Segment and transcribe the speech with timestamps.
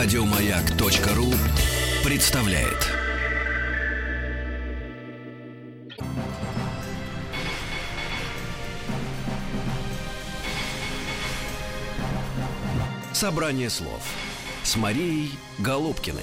[0.00, 1.26] Радиомаяк.ру
[2.08, 2.86] представляет.
[13.12, 14.00] Собрание слов
[14.62, 16.22] с Марией Голубкиной.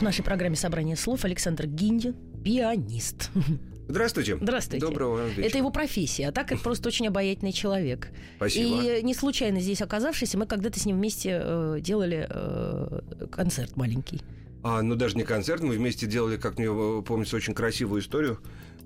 [0.00, 3.30] В нашей программе «Собрание слов» Александр Гиндин, пианист.
[3.88, 4.36] Здравствуйте.
[4.40, 4.86] Здравствуйте.
[4.86, 5.46] Доброго вам вечера.
[5.46, 8.08] Это его профессия, а так это просто очень обаятельный человек.
[8.36, 8.82] Спасибо.
[8.82, 13.00] И не случайно здесь оказавшись, мы когда-то с ним вместе э, делали э,
[13.30, 14.20] концерт маленький.
[14.62, 18.38] А, ну даже не концерт, мы вместе делали, как мне э, помнится, очень красивую историю.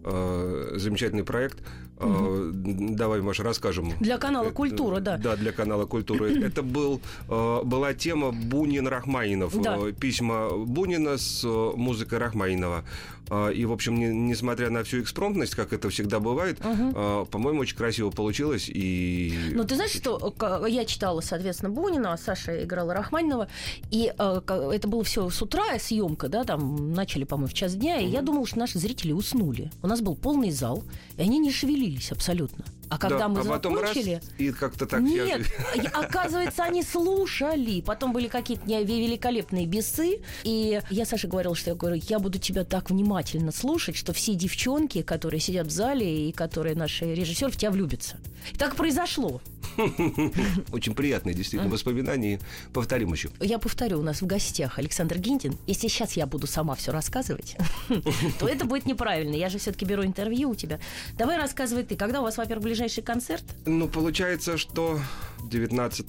[0.04, 1.58] Э, замечательный проект.
[2.02, 3.92] Э, Давай, Маша, расскажем.
[4.00, 5.16] Для канала «Культура», да.
[5.16, 6.24] Да, для канала «Культура».
[6.26, 9.60] Это был, э, была тема Бунин-Рахманинов.
[9.62, 9.76] Да.
[9.78, 12.84] Э, Письма Бунина с э, музыкой Рахманинова.
[13.30, 17.60] Э, И, в общем, не- несмотря на всю экспромтность, как это всегда бывает, э, по-моему,
[17.60, 18.68] очень красиво получилось.
[18.68, 19.32] И...
[19.54, 20.34] Ну, ты знаешь, что
[20.68, 23.48] я читала, соответственно, Бунина, а Саша играла Рахманинова,
[23.90, 24.40] и э,
[24.72, 28.22] это было все с утра, съемка, да, там начали, по-моему, в час дня, и я
[28.22, 29.70] думала, что наши зрители уснули.
[29.82, 30.82] У нас был полный зал,
[31.16, 32.64] и они не шевелились абсолютно.
[32.88, 34.20] А когда Да, мы а потом раз, закончили...
[34.36, 35.00] и как-то так...
[35.00, 35.46] я- Нет,
[35.76, 37.80] и, оказывается, они слушали.
[37.80, 40.20] Потом были какие-то великолепные бесы.
[40.44, 44.34] И я Саше говорила, что я говорю, я буду тебя так внимательно слушать, что все
[44.34, 48.18] девчонки, которые сидят в зале и которые наши режиссеры, в тебя влюбятся.
[48.52, 49.40] И так произошло.
[50.72, 52.40] Очень приятные, действительно, воспоминания.
[52.72, 53.30] Повторим еще.
[53.40, 55.56] Я повторю, у нас в гостях Александр Гинтин.
[55.66, 57.56] Если сейчас я буду сама все рассказывать,
[58.38, 59.34] то это будет неправильно.
[59.34, 60.80] Я же все-таки беру интервью у тебя.
[61.16, 61.96] Давай рассказывай ты.
[61.96, 63.44] Когда у вас, во-первых, ближайший концерт?
[63.66, 65.00] Ну, получается, что
[65.44, 66.06] 19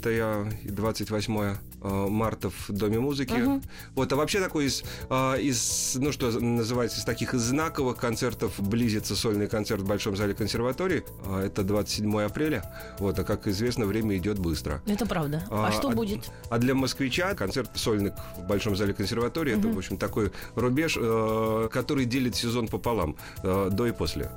[0.63, 3.61] и 28 э, марта в Доме музыки.
[3.95, 9.15] Вот, а вообще такой из, э, из, ну, что называется, из таких знаковых концертов близится
[9.15, 11.03] сольный концерт в Большом зале консерватории.
[11.25, 12.63] А, Это 27 апреля.
[12.99, 14.81] Вот, а как известно, время идет быстро.
[14.87, 15.43] Это правда.
[15.49, 16.31] А, что будет?
[16.49, 21.69] А для москвича концерт сольник в Большом зале консерватории это, в общем, такой рубеж, э,
[21.71, 24.31] который делит сезон пополам, э, до и после.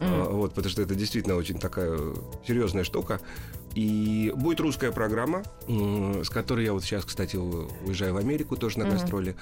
[0.00, 2.14] Э, Вот, потому что это действительно очень такая э,
[2.46, 3.20] серьезная штука.
[3.78, 8.90] И будет русская программа, с которой я вот сейчас, кстати, уезжаю в Америку тоже на
[8.90, 9.36] гастроли.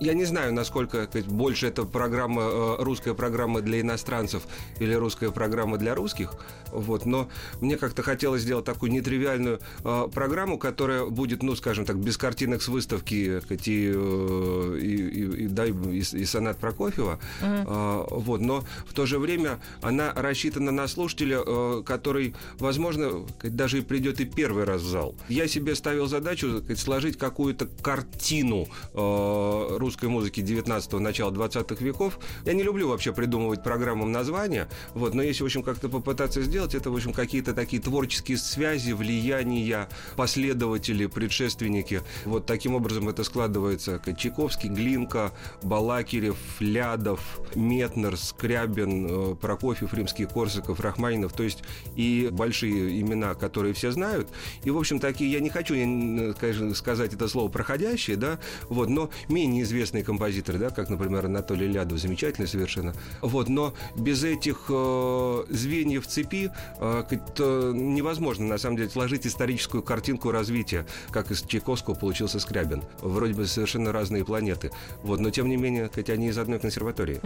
[0.00, 4.42] Я не знаю, насколько сказать, больше это программа, э, русская программа для иностранцев
[4.80, 6.34] или русская программа для русских.
[6.72, 7.28] Вот, но
[7.60, 12.62] мне как-то хотелось сделать такую нетривиальную э, программу, которая будет, ну, скажем так, без картинок
[12.62, 17.20] с выставки так сказать, и, э, и, и- и, и, сонат Прокофьева.
[17.42, 23.78] Э, вот, но в то же время она рассчитана на слушателя, э, который, возможно, даже
[23.78, 25.14] и придет и первый раз в зал.
[25.28, 32.18] Я себе ставил задачу сказать, сложить какую-то картину э, русской музыки 19-го, начала 20-х веков.
[32.46, 36.74] Я не люблю вообще придумывать программам названия, вот, но если, в общем, как-то попытаться сделать,
[36.74, 42.02] это, в общем, какие-то такие творческие связи, влияния, последователи, предшественники.
[42.24, 44.00] Вот таким образом это складывается.
[44.16, 45.32] Чайковский, Глинка,
[45.62, 51.32] Балакирев, Лядов, Метнер, Скрябин, э, Прокофьев, Римский, Корсаков, Рахманинов.
[51.32, 51.64] То есть
[51.96, 54.28] и большие имена, которые все знают.
[54.64, 58.38] И, в общем, такие, я не хочу, конечно, сказать это слово проходящие, да,
[58.68, 62.94] вот, но менее известные композиторы, да, как, например, Анатолий Лядов, замечательный совершенно.
[63.22, 70.30] Вот, но без этих э, звеньев цепи э, невозможно, на самом деле, сложить историческую картинку
[70.30, 72.82] развития, как из Чайковского получился Скрябин.
[73.00, 74.70] Вроде бы совершенно разные планеты.
[75.02, 77.20] Вот, но, тем не менее, сказать, они из одной консерватории.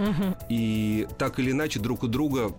[0.49, 2.53] И так или иначе друг у друга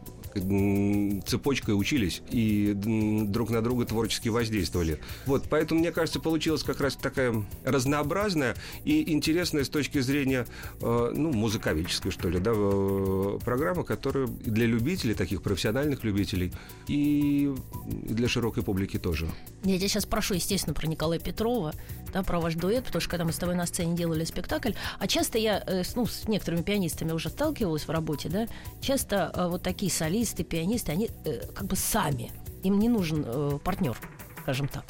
[1.25, 4.99] цепочкой учились и друг на друга творчески воздействовали.
[5.25, 8.55] Вот, поэтому, мне кажется, получилась как раз такая разнообразная
[8.85, 10.45] и интересная с точки зрения,
[10.81, 16.51] э, ну, музыковической, что ли, да, э, программа, которая для любителей, таких профессиональных любителей,
[16.87, 17.53] и
[17.85, 19.27] для широкой публики тоже.
[19.63, 21.73] Я тебя сейчас спрошу, естественно, про Николая Петрова,
[22.13, 25.07] да, про ваш дуэт, потому что когда мы с тобой на сцене делали спектакль, а
[25.07, 28.47] часто я, э, ну, с некоторыми пианистами уже сталкивалась в работе, да,
[28.81, 32.31] часто вот такие солисты, пианисты, они э, как бы сами,
[32.63, 33.97] им не нужен э, партнер,
[34.41, 34.85] скажем так.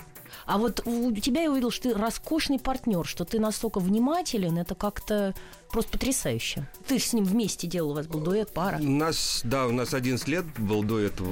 [0.45, 4.75] А вот у тебя я увидел, что ты роскошный партнер, что ты настолько внимателен, это
[4.75, 5.35] как-то
[5.69, 6.67] просто потрясающе.
[6.87, 8.77] Ты ж с ним вместе делал, у вас был дуэт, пара.
[8.79, 11.27] У нас, да, у нас 11 лет был до этого.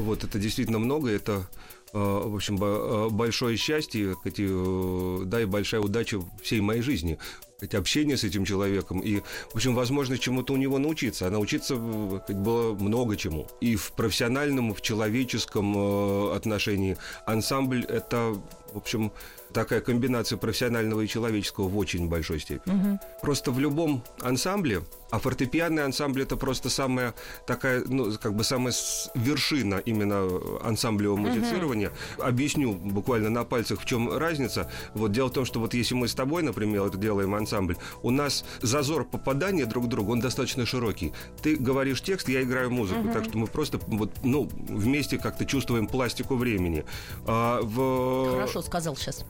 [0.00, 1.10] Вот это действительно много.
[1.10, 1.46] Это,
[1.92, 7.18] э, в общем, э, большое счастье, э, да, и большая удача всей моей жизни.
[7.62, 9.20] Эти общение с этим человеком и,
[9.50, 11.26] в общем, возможность чему-то у него научиться.
[11.26, 13.46] А научиться было много чему.
[13.60, 16.96] И в профессиональном, в человеческом э, отношении
[17.26, 18.34] ансамбль– это
[18.72, 19.10] В общем,
[19.52, 22.74] такая комбинация профессионального и человеческого в очень большой степени.
[22.74, 23.00] Угу.
[23.22, 27.14] Просто в любом ансамбле, а фортепианный ансамбль это просто самая
[27.46, 28.72] такая, ну, как бы самая
[29.14, 30.28] вершина именно
[30.62, 31.92] ансамблевого музицирования.
[32.16, 32.24] Угу.
[32.24, 34.70] Объясню буквально на пальцах, в чем разница.
[34.94, 38.10] Вот дело в том, что вот если мы с тобой, например, это делаем ансамбль, у
[38.10, 41.12] нас зазор попадания друг к другу, он достаточно широкий.
[41.42, 43.12] Ты говоришь текст, я играю музыку, угу.
[43.12, 46.84] так что мы просто вот, ну, вместе как-то чувствуем пластику времени.
[47.26, 48.32] А, в...
[48.32, 49.24] Хорошо сказал сейчас.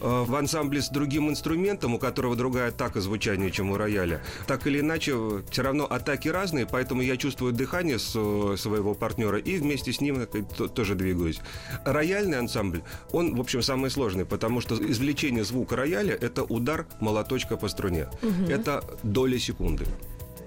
[0.00, 4.66] А, в ансамбле с другим инструментом, у которого другая атака звучания, чем у рояля, так
[4.66, 10.00] или иначе, все равно атаки разные, поэтому я чувствую дыхание своего партнера и вместе с
[10.00, 10.26] ним
[10.74, 11.40] тоже двигаюсь.
[11.84, 12.82] Рояльный ансамбль,
[13.12, 18.08] он, в общем, самый сложный, потому что извлечение звука рояля– это удар молоточка по струне.
[18.22, 18.50] Угу.
[18.50, 19.86] Это доля секунды.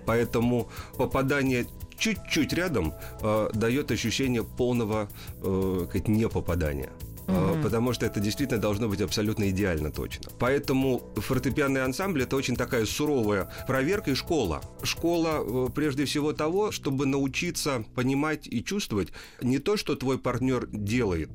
[0.06, 1.68] Поэтому попадание
[1.98, 5.10] чуть-чуть рядом э, дает ощущение полного
[5.42, 6.90] э, непопадания
[7.30, 7.64] mm-hmm.
[7.64, 10.30] потому что это действительно должно быть абсолютно идеально точно.
[10.40, 14.62] Поэтому фортепианный ансамбль это очень такая суровая проверка и школа.
[14.84, 19.10] Школа э, прежде всего того, чтобы научиться понимать и чувствовать
[19.42, 21.32] не то, что твой партнер делает,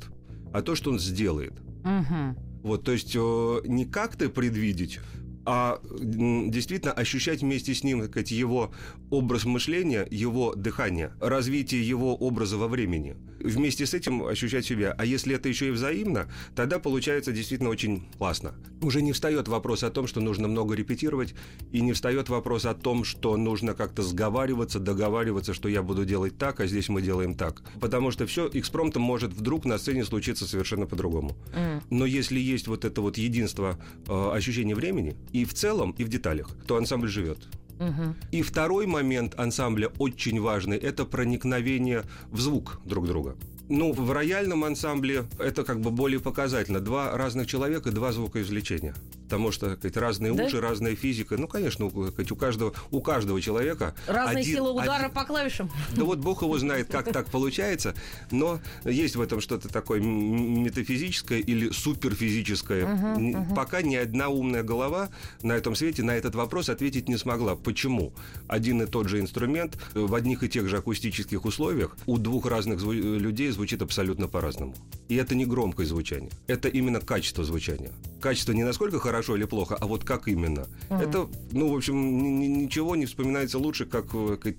[0.52, 1.54] а то, что он сделает.
[1.84, 2.36] Mm-hmm.
[2.62, 5.00] Вот, то есть э, не как ты предвидеть,
[5.46, 8.72] а действительно ощущать вместе с ним так сказать, его
[9.10, 13.16] образ мышления, его дыхание, развитие его образа во времени.
[13.40, 14.94] Вместе с этим ощущать себя.
[14.96, 18.54] А если это еще и взаимно, тогда получается действительно очень классно.
[18.80, 21.34] Уже не встает вопрос о том, что нужно много репетировать,
[21.72, 26.38] и не встает вопрос о том, что нужно как-то сговариваться, договариваться, что я буду делать
[26.38, 27.62] так, а здесь мы делаем так.
[27.80, 31.36] Потому что все экспромтом может вдруг на сцене случиться совершенно по-другому.
[31.54, 31.82] Mm.
[31.90, 36.08] Но если есть вот это вот единство э, ощущения времени, и в целом, и в
[36.08, 37.38] деталях, то ансамбль живет.
[37.80, 38.14] Угу.
[38.30, 43.36] И второй момент ансамбля очень важный– это проникновение в звук друг друга.
[43.68, 46.80] Ну, в рояльном ансамбле это как бы более показательно.
[46.80, 48.94] Два разных человека, два звукоизвлечения
[49.34, 50.44] потому что сказать, разные да?
[50.44, 51.36] уши, разная физика.
[51.36, 53.96] Ну, конечно, сказать, у каждого, у каждого человека...
[54.06, 55.10] Разная один, сила удара один...
[55.10, 55.72] по клавишам.
[55.96, 57.96] Да вот Бог его знает, как так получается,
[58.30, 62.84] но есть в этом что-то такое метафизическое или суперфизическое.
[62.84, 63.54] Угу, угу.
[63.56, 65.08] Пока ни одна умная голова
[65.42, 67.56] на этом свете на этот вопрос ответить не смогла.
[67.56, 68.12] Почему?
[68.46, 72.78] Один и тот же инструмент в одних и тех же акустических условиях у двух разных
[72.78, 74.76] зву- людей звучит абсолютно по-разному.
[75.08, 77.90] И это не громкое звучание, это именно качество звучания.
[78.20, 80.66] Качество не насколько хорошо, хорошо или плохо, а вот как именно.
[80.90, 81.02] Mm.
[81.02, 84.54] Это, ну, в общем, ничего не вспоминается лучше, как, э, как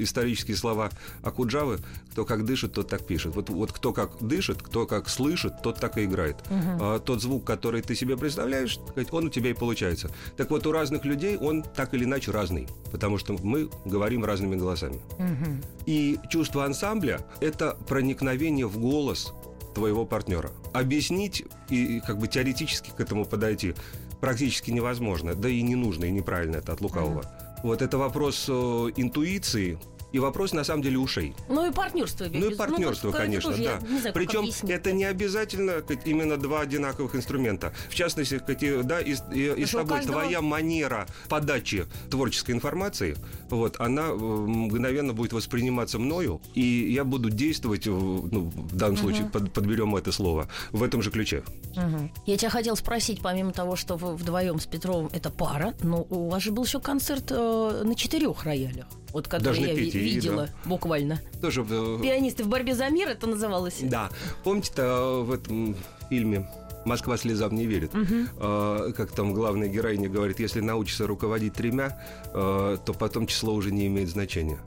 [0.00, 0.90] исторические слова
[1.22, 1.78] Акуджавы.
[2.12, 3.34] Кто как дышит, тот так пишет.
[3.34, 6.36] Вот, вот кто как дышит, кто как слышит, тот так и играет.
[6.36, 6.78] Mm-hmm.
[6.80, 8.78] А, тот звук, который ты себе представляешь,
[9.10, 10.10] он у тебя и получается.
[10.36, 14.56] Так вот, у разных людей он так или иначе разный, потому что мы говорим разными
[14.56, 15.00] голосами.
[15.18, 15.64] Mm-hmm.
[15.86, 19.34] И чувство ансамбля– это проникновение в голос
[19.74, 20.50] твоего партнера.
[20.72, 23.74] Объяснить и как бы теоретически к этому подойти
[24.20, 27.20] практически невозможно, да и не нужно, и неправильно это от лукавого.
[27.20, 27.60] Mm-hmm.
[27.62, 28.52] Вот это вопрос э,
[28.96, 29.78] интуиции,
[30.14, 31.34] и вопрос, на самом деле, ушей.
[31.48, 32.26] Ну и партнерство.
[32.32, 33.80] Ну и партнерство, ну, конечно, тоже, да.
[33.80, 37.72] Знаю, Причем это не обязательно именно два одинаковых инструмента.
[37.88, 38.40] В частности,
[38.84, 40.20] да, и, и, и с тобой каждого...
[40.20, 43.16] твоя манера подачи творческой информации,
[43.50, 46.62] вот, она э, мгновенно будет восприниматься мною, и
[46.92, 49.02] я буду действовать, ну, в данном угу.
[49.02, 51.42] случае под, подберем это слово, в этом же ключе.
[51.72, 52.10] Угу.
[52.26, 56.28] Я тебя хотел спросить, помимо того, что вы вдвоем с Петровым это пара, но у
[56.28, 60.48] вас же был еще концерт э, на четырех роялях вот который Даже я пяти, видела
[60.64, 61.20] буквально.
[61.40, 62.00] Тоже в...
[62.02, 63.78] Пианисты в борьбе за мир это называлось.
[63.82, 64.10] Да.
[64.42, 65.76] Помните-то в этом
[66.08, 66.48] фильме
[66.84, 67.94] Москва слезам не верит.
[67.94, 68.04] Угу.
[68.04, 71.98] Uh как там главная героиня говорит, если научишься руководить тремя,
[72.34, 74.58] uh, то потом число уже не имеет значения.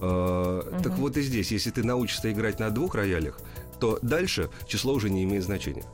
[0.00, 0.82] Uh, угу.
[0.82, 3.40] Так вот и здесь, если ты научишься играть на двух роялях,
[3.80, 5.84] то дальше число уже не имеет значения.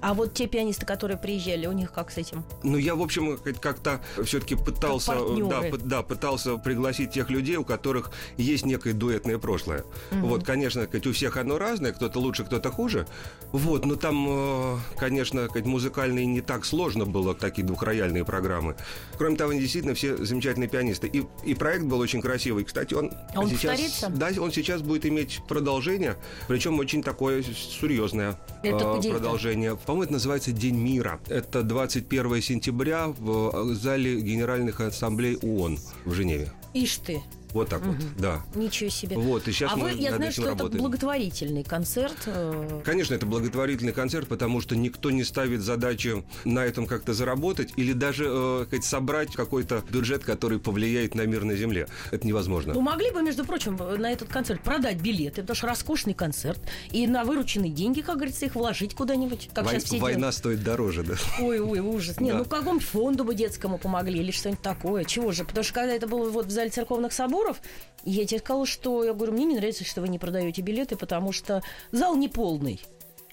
[0.00, 2.44] А вот те пианисты, которые приезжали, у них как с этим?
[2.62, 5.14] Ну, я, в общем, как-то все-таки пытался,
[5.48, 9.84] да, да, пытался пригласить тех людей, у которых есть некое дуэтное прошлое.
[10.12, 10.26] Угу.
[10.26, 13.06] Вот, конечно, у всех оно разное, кто-то лучше, кто-то хуже.
[13.52, 18.76] Вот, но там, э, конечно, музыкально не так сложно было, такие двухрояльные программы.
[19.16, 21.06] Кроме того, они действительно все замечательные пианисты.
[21.06, 22.64] И, и проект был очень красивый.
[22.64, 23.78] Кстати, он, а он сейчас...
[23.78, 24.08] Повторится?
[24.10, 29.76] Да, он сейчас будет иметь продолжение, причем очень такое серьезное Это э, продолжение.
[29.88, 31.18] По-моему, это называется День мира.
[31.28, 36.52] Это 21 сентября в зале Генеральных ассамблей ООН в Женеве.
[36.74, 37.22] Ишь ты.
[37.52, 38.42] Вот так вот, да.
[38.54, 39.16] Ничего себе.
[39.16, 40.72] Вот, и сейчас а мы вы, я над знаю, этим что работаем.
[40.74, 42.16] это благотворительный концерт.
[42.26, 47.72] э, Конечно, это благотворительный концерт, потому что никто не ставит задачи на этом как-то заработать
[47.76, 51.88] или даже э, сказать, собрать какой-то бюджет, который повлияет на мир на земле.
[52.10, 52.74] Это невозможно.
[52.74, 57.06] Ну, могли бы, между прочим, на этот концерт продать билеты, потому что роскошный концерт, и
[57.06, 60.34] на вырученные деньги, как говорится, их вложить куда-нибудь, как Вой- сейчас все война делают.
[60.36, 61.14] стоит дороже, да.
[61.40, 62.20] Ой, ой, ужас.
[62.20, 62.38] Не, Да.
[62.38, 65.04] ну какому фонду бы детскому помогли или что-нибудь такое.
[65.04, 65.44] Чего же?
[65.44, 67.60] Потому что когда это было вот в зале церковных соборов,
[68.04, 71.32] я тебе сказала, что я говорю, мне не нравится, что вы не продаете билеты, потому
[71.32, 72.80] что зал не полный.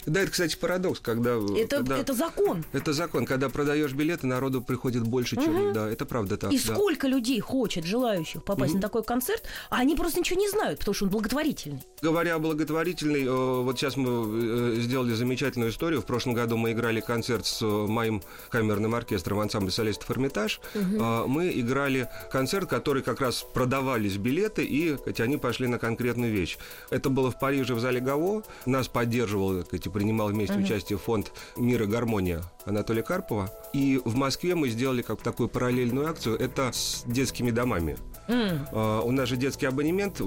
[0.06, 1.36] Да, это, кстати, парадокс, когда...
[1.36, 2.64] Это, когда- это закон.
[2.74, 3.26] Это закон.
[3.26, 5.74] Когда продаешь билеты, народу приходит больше, чем...
[5.74, 6.52] Да, это правда так.
[6.54, 6.74] И да.
[6.76, 10.94] сколько людей хочет, желающих попасть на такой концерт, а они просто ничего не знают, потому
[10.96, 11.82] что он благотворительный.
[12.02, 16.02] Говоря о благотворительной, э, вот сейчас мы э, сделали замечательную историю.
[16.02, 20.60] В прошлом году мы играли концерт с э, моим камерным оркестром ансамбля солистов «Эрмитаж».
[20.74, 26.32] Э, Мы играли концерт, который как раз продавались билеты, и хотя они пошли на конкретную
[26.32, 26.58] вещь.
[26.90, 28.44] Это было в Париже в зале ГАО.
[28.66, 33.50] Нас поддерживал, кстати, принимал вместе участие фонд «Мир и гармония» Анатолия Карпова.
[33.72, 36.38] И в Москве мы сделали как такую параллельную акцию.
[36.38, 37.96] Это с детскими домами.
[38.28, 40.24] А, У нас же детский абонемент э,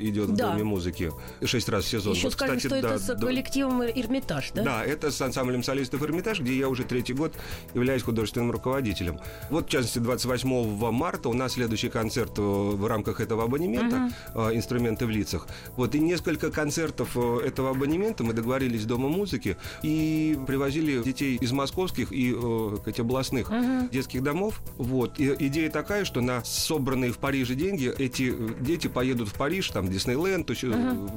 [0.00, 0.50] идет в Да.
[0.50, 1.12] Доме музыки
[1.44, 2.14] шесть раз в сезон.
[2.14, 4.62] Еще Вот, скажем, кстати, что да, это с коллективом Эрмитаж, да?
[4.62, 7.34] Да, это с ансамблем солистов «Эрмитаж», где я уже третий год
[7.74, 9.18] являюсь художественным руководителем.
[9.50, 14.50] Вот, в частности, 28 марта у нас следующий концерт э, в рамках этого абонемента э,
[14.54, 15.46] «Инструменты в лицах».
[15.76, 21.52] Вот, и несколько концертов этого абонемента мы договорились с Домом музыки и привозили детей из
[21.52, 23.50] московских и э, областных
[23.90, 24.60] детских домов.
[24.76, 25.18] Вот.
[25.18, 29.68] И идея такая, что на собранные в Париже деньги эти э, дети поедут в Париж,
[29.70, 30.68] там, Диснейленд, то есть, э,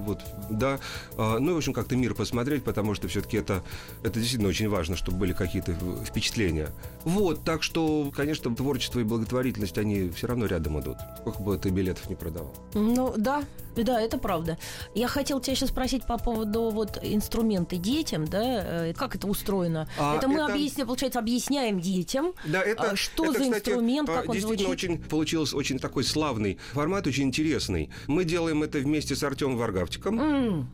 [0.06, 0.20] вот,
[0.52, 0.80] да.
[1.18, 3.64] А, Ну, и, в общем, как-то мир посмотреть, потому что все-таки это,
[4.04, 6.70] это действительно очень важно, чтобы были какие-то э, впечатления.
[7.04, 10.98] Вот, так что, конечно, творчество и благотворительность, они все равно рядом идут.
[11.22, 12.54] Сколько бы ты билетов не продавал.
[12.76, 13.44] Ну, да,
[13.76, 14.60] да, это правда.
[14.94, 19.90] Я хотел тебя сейчас спросить по поводу вот инструменты детям, да, как это устроено?
[19.98, 22.34] А, это мы это- объясняем, получается, объясняем детям.
[22.46, 24.68] Да, это, А что это, за кстати, инструмент, а, как он звучит?
[24.68, 27.90] очень получился очень такой славный формат, очень интересный.
[28.08, 30.20] Мы делаем это вместе с Артемом Варгавчиком.
[30.20, 30.70] М,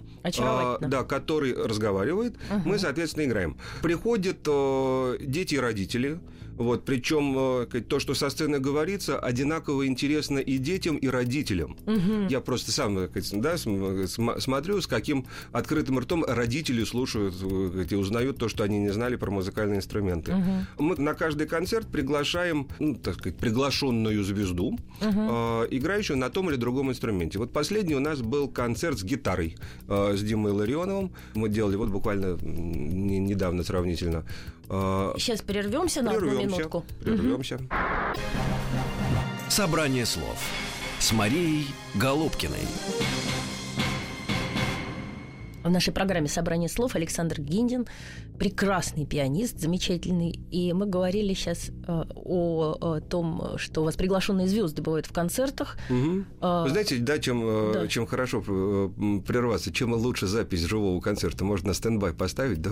[0.45, 3.57] А, да, который разговаривает, мы, соответственно, играем.
[3.81, 6.19] Приходят э, дети и родители.
[6.60, 11.78] Вот, причем э, то, что со сцены говорится, одинаково интересно и детям, и родителям.
[12.30, 17.96] Я просто сам э, да, см- смотрю, с каким открытым ртом родители слушают э, и
[17.96, 20.34] узнают то, что они не знали про музыкальные инструменты.
[20.78, 26.58] Мы на каждый концерт приглашаем, ну, так сказать, приглашенную звезду, э, играющую на том или
[26.58, 27.39] другом инструменте.
[27.39, 29.56] Вот последний у нас был концерт с гитарой
[29.88, 31.13] э, с Димой Ларионовым.
[31.36, 34.25] Мы делали вот буквально недавно сравнительно.
[34.69, 36.57] Э, Сейчас прервемся на одну Прервемся.
[36.57, 36.85] минутку.
[37.03, 37.59] Прервемся.
[39.49, 40.38] Собрание слов
[40.99, 42.67] с Марией Голубкиной.
[45.63, 47.86] В нашей программе «Собрание слов» Александр Гиндин,
[48.38, 50.39] прекрасный пианист, замечательный.
[50.51, 55.12] И мы говорили сейчас э, о, о том, что у вас приглашенные звезды бывают в
[55.12, 55.78] концертах.
[55.89, 56.25] Мгм.
[56.39, 57.88] А, Вы знаете, да, чем, э, да.
[57.88, 62.72] чем хорошо э, прерваться, чем лучше запись живого концерта можно на стендбай поставить, да,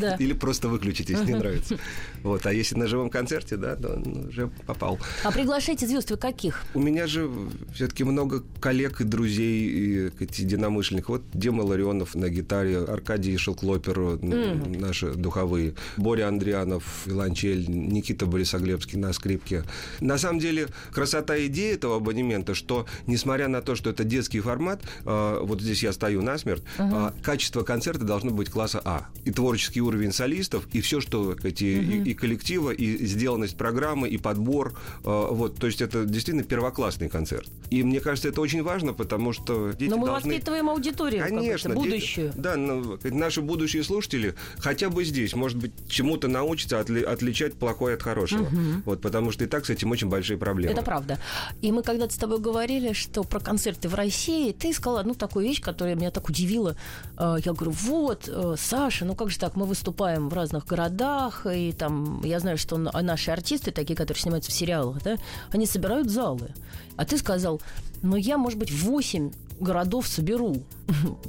[0.00, 0.14] Да.
[0.18, 1.78] или просто выключить, если не нравится.
[2.22, 4.98] Вот, а если на живом концерте, да, то уже попал.
[5.24, 6.62] А приглашаете звезд вы каких?
[6.72, 7.30] У меня же
[7.74, 11.08] все-таки много коллег и друзей, и единомышленников.
[11.08, 18.98] Вот Дима Ларионов на гитаре, Аркадий Шелклопер, н- наши духовые, Боря Андрианов, виолончель, Никита Борисоглебский
[18.98, 19.64] на скрипке.
[20.00, 24.82] На самом деле, красота идеи этого абонемента, что, несмотря на то, что это детский формат,
[25.04, 29.06] э, вот здесь я стою насмерть, э, качество концерта должно быть класса А.
[29.24, 34.18] И творческий уровень солистов, и все, что эти, и, и коллектива, и сделанность программы, и
[34.18, 34.74] подбор.
[35.04, 37.48] э, вот, то есть это действительно первоклассный концерт.
[37.70, 40.30] И мне кажется, это очень важно, потому что дети Но мы должны...
[40.32, 42.32] воспитываем аудиторию, Конечно, дети- будущую.
[42.36, 47.94] да, ну, наши будущие слушатели хотя бы здесь, может быть, чему-то научатся отли- отличать плохое
[47.94, 48.48] от хорошего.
[48.84, 50.72] Вот, потому что и так с этим очень большие проблемы.
[50.72, 51.18] Это правда.
[51.62, 55.46] И мы когда-то с тобой говорили, что про концерты в России, ты сказала одну такую
[55.46, 56.76] вещь, которая меня так удивила.
[57.18, 61.46] Э, Я говорю, вот, э, Саша, ну как же так, мы выступаем в разных городах,
[61.46, 65.16] и там, я знаю, что на- наши артисты, такие, которые снимаются в сериалах, да,
[65.52, 66.50] они собирают залы.
[66.96, 67.60] А ты сказал,
[68.02, 70.56] ну я, может быть, 8 городов соберу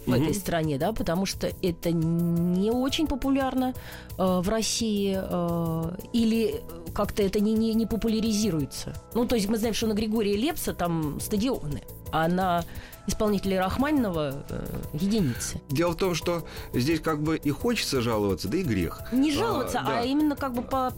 [0.05, 3.73] в этой стране, да, потому что это не очень популярно
[4.17, 6.61] э, в России, э, или
[6.93, 8.93] как-то это не, не, не популяризируется.
[9.13, 11.81] Ну, то есть мы знаем, что на Григория Лепса там стадионы,
[12.15, 12.63] а на
[13.07, 15.61] исполнителей Рахманинова э, единицы.
[15.69, 19.01] Дело в том, что здесь как бы и хочется жаловаться, да и грех.
[19.11, 20.01] Не жаловаться, а, да.
[20.01, 20.93] именно как бы по...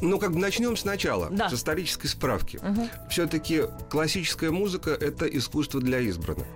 [0.00, 1.50] Ну, как бы начнем сначала, Да.
[1.50, 2.58] с исторической справки.
[2.62, 2.88] Мгм.
[3.10, 6.46] Все-таки классическая музыка— это искусство для избранных.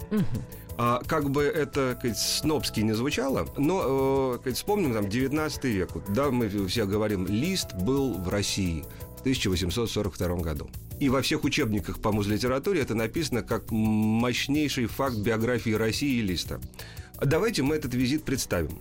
[0.78, 5.64] А как бы это, как снобски не звучало, но э, как сказать, вспомним там 19
[5.64, 5.90] век.
[5.94, 8.85] Вот, Да, мы все говорим, Лист был в России
[9.26, 10.71] 1842 году.
[11.00, 16.61] И во всех учебниках по музлитературе это написано как мощнейший факт биографии России и Листа.
[17.21, 18.78] Давайте мы этот визит представим.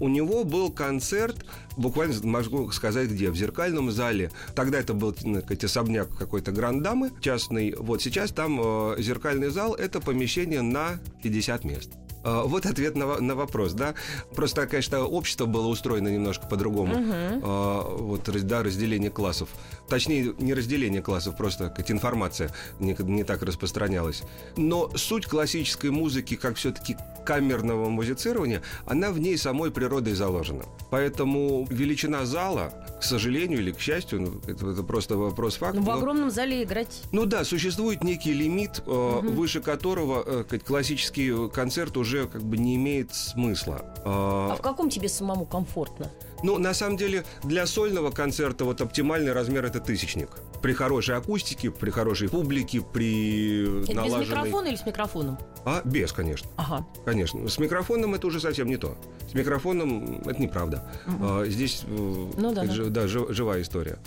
[0.00, 1.44] У него был концерт,
[1.76, 4.30] буквально могу сказать где, в зеркальном зале.
[4.54, 7.74] Тогда это был сказать, особняк какой-то грандамы частный.
[7.76, 11.90] Вот сейчас там э, зеркальный зал– это помещение на 50 мест.
[12.24, 13.94] Э, Вот ответ на, на вопрос, да.
[14.34, 16.94] Просто, конечно, общество было устроено немножко по-другому.
[16.96, 19.48] Э, Вот, да, разделение классов.
[19.88, 24.22] Точнее, не разделение классов, просто как информация не, не так распространялась.
[24.56, 30.64] Но суть классической музыки, как все-таки камерного музицирования, она в ней самой природой заложена.
[30.90, 35.76] Поэтому величина зала, к сожалению или к счастью, ну, это, это просто вопрос факта.
[35.78, 40.58] Ну, в но- огромном зале играть ну да, существует некий лимит, э, выше которого э,
[40.58, 43.84] классический концерт уже как бы не имеет смысла.
[43.98, 46.10] Э, А в каком тебе самому комфортно?
[46.44, 50.28] Ну, на самом деле, для сольного концерта вот оптимальный размер это тысячник.
[50.60, 54.26] При хорошей акустике, при хорошей публике, при Это без налаженной...
[54.26, 55.38] микрофона или с микрофоном?
[55.64, 56.48] А, без, конечно.
[56.56, 56.86] Ага.
[57.06, 57.48] Конечно.
[57.48, 58.96] С микрофоном это уже совсем не то.
[59.30, 60.84] С микрофоном это неправда.
[61.06, 61.88] А, здесь э,
[62.36, 62.90] Ну да, это да.
[63.02, 63.98] да, жи- живая история.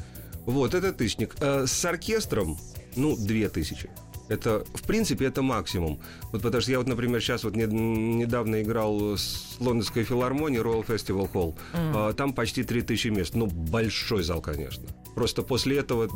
[0.45, 1.35] Вот, это тысячник.
[1.41, 2.57] А с оркестром,
[2.95, 3.89] ну, две тысячи.
[4.29, 5.99] Это, в принципе, это максимум.
[6.31, 10.85] Вот потому что я вот, например, сейчас вот не- недавно играл с лондонской филармонией Royal
[10.85, 11.55] Festival Hall.
[11.73, 13.35] А, там почти 3000 мест.
[13.35, 14.83] Ну, большой зал, конечно.
[15.15, 16.07] Просто после этого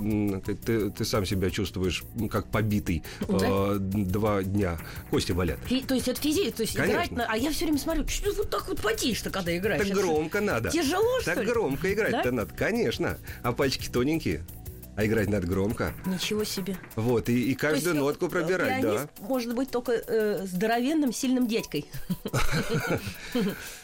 [0.46, 3.38] ты, ты сам себя чувствуешь как побитый Да?
[3.41, 4.77] а, два дня.
[5.10, 5.58] Кости болят.
[5.65, 6.96] Фи- то есть это физически, то есть Конечно.
[6.98, 7.25] играть на...
[7.27, 9.88] А я все время смотрю, что ты вот так вот потеешь-то, когда играешь?
[9.88, 10.70] Так громко надо.
[10.70, 11.50] Тяжело, что Так ли?
[11.50, 12.32] громко играть-то Да?
[12.32, 13.18] надо, конечно.
[13.41, 14.44] А пальчики тоненькие.
[14.95, 15.93] А играть надо громко.
[16.05, 16.77] Ничего себе.
[16.95, 19.10] Вот, и, и каждую есть, нотку э, пробирать, да.
[19.21, 21.86] может быть только э, здоровенным, сильным дядькой.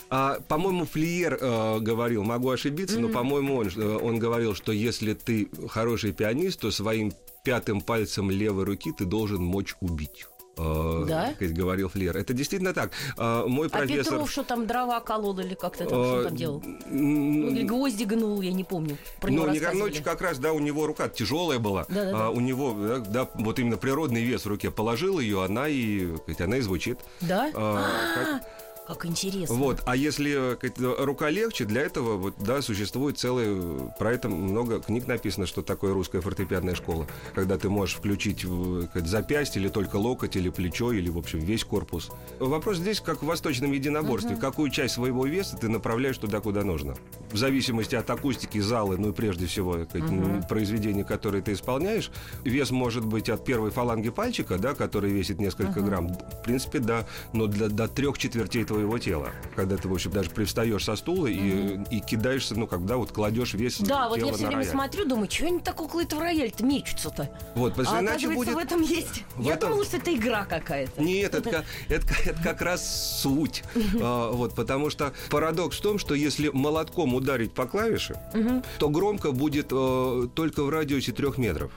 [0.10, 5.14] А, по-моему, Флиер э, говорил, могу ошибиться, но, по-моему, он, э, он говорил, что если
[5.14, 7.12] ты хороший пианист, то своим
[7.44, 10.26] пятым пальцем левой руки ты должен мочь убить.
[10.58, 11.34] Э, Да?
[11.38, 12.18] как говорил Флер.
[12.18, 12.92] Это действительно так.
[13.18, 14.14] А, мой А профессор...
[14.14, 16.64] Петров что там, дрова колол или как-то там, что он там э, делал?
[16.90, 18.98] Ну, или гвозди гнул, я не помню.
[19.20, 19.76] Про ну, рассказывали.
[19.76, 21.86] Никорнович как раз, да, у него рука тяжелая была.
[21.90, 22.28] Да-да-да.
[22.28, 26.08] А, у него, да, да, вот именно природный вес в руке положил ее, она и,
[26.40, 27.00] она и звучит.
[27.22, 27.52] Да?
[27.54, 27.86] А,
[28.16, 28.44] как-
[28.88, 29.54] Как интересно.
[29.54, 34.80] Вот, а если э, рука легче, для этого вот, да, существует целый, про это много
[34.80, 38.46] книг написано, что такое русская фортепианная школа, когда ты можешь включить
[38.90, 42.10] сказать, запястье или только локоть, или плечо, или, в общем, весь корпус.
[42.40, 46.96] Вопрос здесь, как в восточном единоборстве, какую часть своего веса ты направляешь туда, куда нужно.
[47.34, 52.10] В зависимости от акустики зала, ну и прежде всего м, произведения, которые ты исполняешь,
[52.46, 57.06] вес может быть от первой фаланги пальчика, да, который весит несколько грамм, в принципе, да,
[57.34, 61.28] но для, до трех четвертей твоего тела, когда ты, в общем, даже привстаешь со стула
[61.28, 64.66] и, и кидаешься, ну, когда вот кладешь весь Да, вот я все время рояль.
[64.72, 67.30] смотрю, думаю, что они так около этого рояля-то мечутся-то?
[67.56, 68.54] Вот, потому что А иначе будет...
[68.54, 69.24] в этом есть.
[69.36, 71.02] в Я этом- думала, что это игра какая-то.
[71.02, 73.64] Нет, это, это, ка- это как раз суть.
[74.02, 78.20] А, вот, потому что парадокс в том, что если молотком ударить по клавише,
[78.80, 81.72] то громко будет э, только в радиусе трех метров.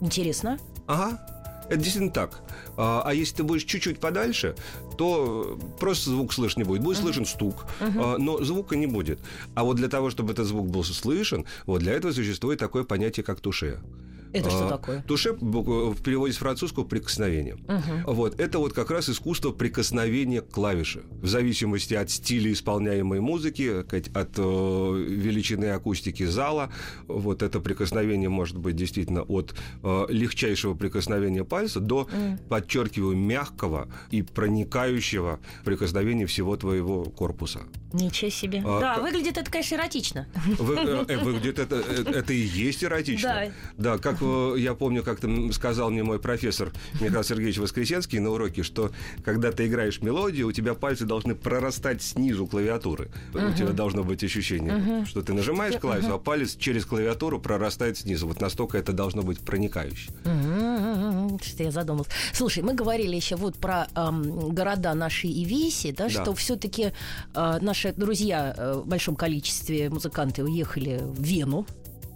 [0.00, 0.58] Интересно.
[0.86, 1.18] Ага.
[1.68, 2.42] Это действительно так.
[2.76, 4.54] А, а если ты будешь чуть-чуть подальше,
[4.96, 6.82] то э, просто звук слышно не будет.
[6.82, 9.18] Будет слышен стук, а, но звука не будет.
[9.54, 13.24] А вот для того, чтобы этот звук был слышен, вот для этого существует такое понятие,
[13.24, 13.80] как туше.
[14.34, 15.02] Это что А, такое?
[15.02, 17.56] Туше в переводе с французского прикосновение.
[18.06, 21.02] Вот это вот как раз искусство прикосновения к клавише.
[21.22, 26.70] В зависимости от стиля исполняемой музыки, от э, величины акустики зала,
[27.06, 32.08] вот это прикосновение может быть действительно от э, легчайшего прикосновения пальца до,
[32.48, 37.60] подчеркиваю, мягкого и проникающего прикосновения всего твоего корпуса.
[37.92, 38.62] Ничего себе.
[38.66, 40.26] А, да, как- выглядит это, конечно, эротично.
[40.58, 43.52] Вы- э, э, выглядит это, это и есть эротично.
[43.76, 44.23] Да, как э,
[44.56, 48.90] я помню, как там сказал мне мой профессор Михаил Сергеевич Воскресенский на уроке, что
[49.24, 53.08] когда ты играешь мелодию, у тебя пальцы должны прорастать снизу клавиатуры.
[53.32, 58.26] У тебя должно быть ощущение, что ты нажимаешь клавишу, а палец через клавиатуру прорастает снизу.
[58.26, 60.10] Вот настолько это должно быть проникающе.
[60.24, 62.08] М-м-м, Что я задумалась.
[62.32, 66.10] Слушай, мы говорили еще вот про ам, города наши и веси, да, Да.
[66.10, 66.92] что все-таки
[67.34, 71.66] наши друзья э, в большом количестве музыканты уехали в Вену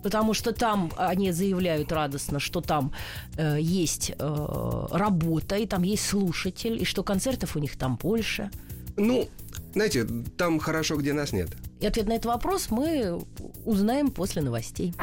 [0.09, 2.92] Потому что там они заявляют радостно, что там
[3.37, 8.51] э, есть э, работа, и там есть слушатель, и что концертов у них там больше.
[8.97, 9.29] Ну,
[9.75, 10.07] знаете,
[10.38, 11.51] там хорошо, где нас нет.
[11.81, 13.21] И ответ на этот вопрос мы
[13.66, 14.94] узнаем после новостей.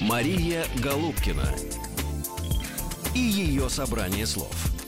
[0.00, 1.52] Мария Голубкина
[3.16, 4.79] и ее собрание слов.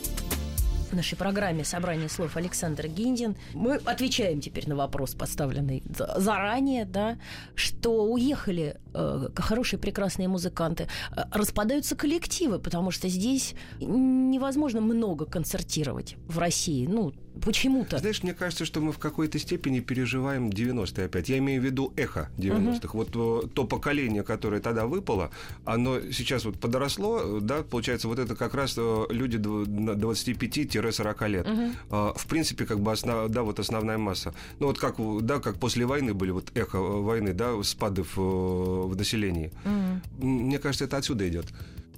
[0.92, 3.35] В нашей программе «Собрание слов» Александр Гиндин.
[3.55, 5.83] Мы отвечаем теперь на вопрос, поставленный
[6.18, 7.16] заранее, да,
[7.55, 10.88] что уехали э, хорошие, прекрасные музыканты.
[11.16, 16.85] Э, распадаются коллективы, потому что здесь невозможно много концертировать в России.
[16.87, 17.99] Ну, Почему-то.
[17.99, 21.29] Знаешь, мне кажется, что мы в какой-то степени переживаем 90-е опять.
[21.29, 22.88] Я имею в виду эхо 90-х.
[22.88, 22.99] Угу.
[22.99, 25.31] Вот э, то поколение, которое тогда выпало,
[25.64, 31.49] оно сейчас вот подросло, да, получается, вот это как раз э, люди 25-40 лет.
[31.49, 31.73] Угу.
[32.16, 34.35] В принципе, как бы основ, да, вот основная масса.
[34.59, 38.97] Ну вот как, да, как после войны были вот эхо войны, да, спады в, в
[38.97, 39.53] населении.
[39.64, 40.27] Угу.
[40.27, 41.47] Мне кажется, это отсюда идет.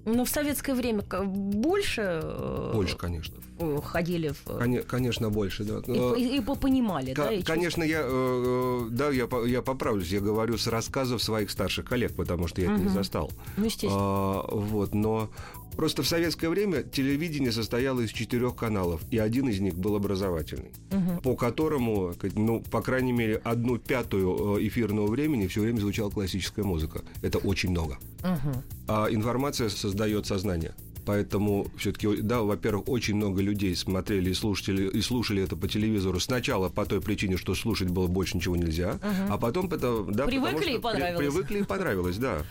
[0.04, 2.20] Но в советское время больше...
[2.22, 3.36] Э, больше, конечно.
[3.82, 4.84] Ходили в...
[4.86, 5.80] Конечно, больше, да.
[5.86, 7.32] И, и, и понимали, да?
[7.32, 12.14] И конечно, я, э, да, я, я поправлюсь, я говорю с рассказов своих старших коллег,
[12.14, 12.76] потому что я угу.
[12.76, 13.30] это не застал.
[13.56, 13.94] Ну, естественно.
[13.96, 15.30] А, вот, но
[15.76, 20.70] Просто в советское время телевидение состояло из четырех каналов, и один из них был образовательный,
[20.90, 21.20] угу.
[21.22, 26.62] по которому, ну, по крайней мере, одну пятую э, эфирного времени все время звучала классическая
[26.62, 27.02] музыка.
[27.22, 27.98] Это очень много.
[28.20, 28.62] Угу.
[28.88, 30.74] А информация создает сознание.
[31.06, 36.18] Поэтому все-таки, да, во-первых, очень много людей смотрели и слушали, и слушали это по телевизору
[36.20, 39.32] сначала по той причине, что слушать было больше ничего нельзя, угу.
[39.32, 41.18] а потом это, да, привыкли потому, и понравилось.
[41.18, 42.42] При, привыкли и понравилось, да.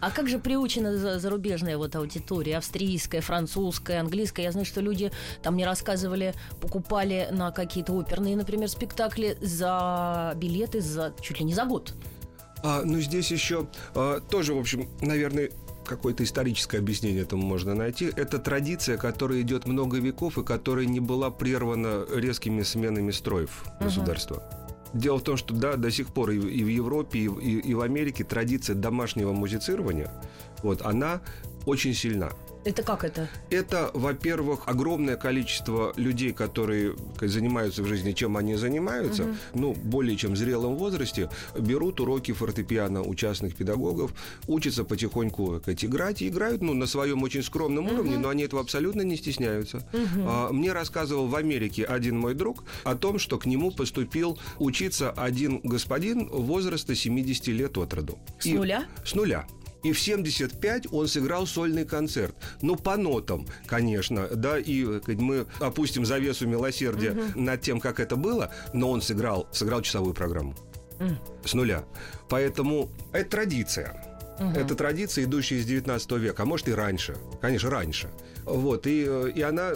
[0.00, 4.42] А как же приучена зарубежная вот аудитория, австрийская, французская, английская?
[4.42, 5.10] Я знаю, что люди
[5.42, 11.54] там мне рассказывали, покупали на какие-то оперные, например, спектакли за билеты за чуть ли не
[11.54, 11.94] за год.
[12.62, 15.50] А, ну, здесь еще а, тоже, в общем, наверное,
[15.86, 18.10] какое-то историческое объяснение этому можно найти.
[18.16, 23.84] Это традиция, которая идет много веков и которая не была прервана резкими сменами строев uh-huh.
[23.84, 24.42] государства.
[24.92, 27.74] Дело в том, что да, до сих пор и, и в Европе, и, и, и
[27.74, 30.10] в Америке традиция домашнего музицирования,
[30.62, 31.20] вот, она
[31.66, 32.30] очень сильна.
[32.66, 33.28] Это как это?
[33.48, 39.34] Это, во-первых, огромное количество людей, которые занимаются в жизни, чем они занимаются, угу.
[39.54, 44.12] ну, более чем в зрелом возрасте, берут уроки фортепиано у частных педагогов,
[44.48, 47.94] учатся потихоньку как, играть и играют, ну, на своем очень скромном угу.
[47.94, 49.88] уровне, но они этого абсолютно не стесняются.
[49.92, 50.24] Угу.
[50.26, 55.12] А, мне рассказывал в Америке один мой друг о том, что к нему поступил учиться
[55.12, 58.18] один господин возраста 70 лет от роду.
[58.40, 58.86] С и, нуля?
[59.04, 59.46] С нуля.
[59.86, 62.34] И в 75 он сыграл сольный концерт.
[62.60, 67.40] Ну, по нотам, конечно, да, и мы опустим завесу милосердия угу.
[67.40, 70.56] над тем, как это было, но он сыграл, сыграл часовую программу.
[70.98, 71.14] Mm.
[71.44, 71.84] С нуля.
[72.28, 74.18] Поэтому это традиция.
[74.40, 74.58] Угу.
[74.58, 77.16] Это традиция, идущая из 19 века, а может и раньше.
[77.40, 78.08] Конечно, раньше.
[78.44, 79.02] Вот, и,
[79.36, 79.74] и она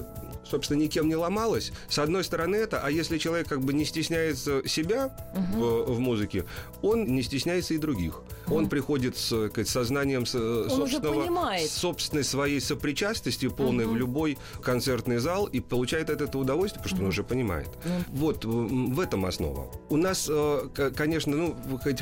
[0.50, 1.72] собственно, никем не ломалась.
[1.88, 5.64] С одной стороны это, а если человек как бы не стесняется себя угу.
[5.64, 6.44] в, в музыке,
[6.82, 8.20] он не стесняется и других.
[8.46, 8.54] Угу.
[8.54, 13.94] Он приходит с как, сознанием собственного, собственной своей сопричастности полной угу.
[13.94, 17.04] в любой концертный зал и получает от этого удовольствие, потому что угу.
[17.04, 17.68] он уже понимает.
[17.68, 18.16] Угу.
[18.16, 19.70] Вот в этом основа.
[19.88, 21.56] У нас, э, конечно, ну,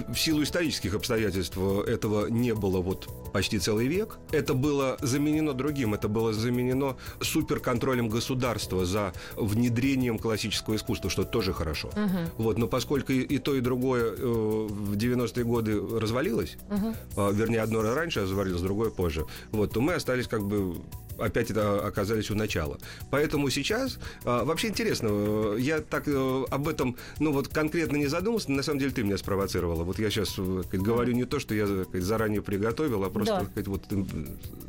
[0.09, 4.19] в силу исторических обстоятельств э, этого не было вот почти целый век.
[4.33, 5.95] Это было заменено другим.
[5.95, 11.89] Это было заменено суперконтролем государства за внедрением классического искусства, что тоже хорошо.
[11.89, 12.43] Угу.
[12.43, 16.95] Вот, но поскольку и, и то, и другое э, в 90-е годы развалилось, угу.
[17.17, 20.77] э, вернее, одно раньше развалилось, другое позже, вот, то мы остались как бы
[21.19, 22.79] опять это оказались у начала.
[23.11, 28.07] Поэтому сейчас а, вообще интересно, э, я так а, об этом, ну вот конкретно не
[28.07, 29.85] задумался, на самом деле ты меня спровоцировала.
[29.85, 33.63] Вот я сейчас э, говорю не то, что я заранее приготовил, а просто да.
[33.67, 33.83] вот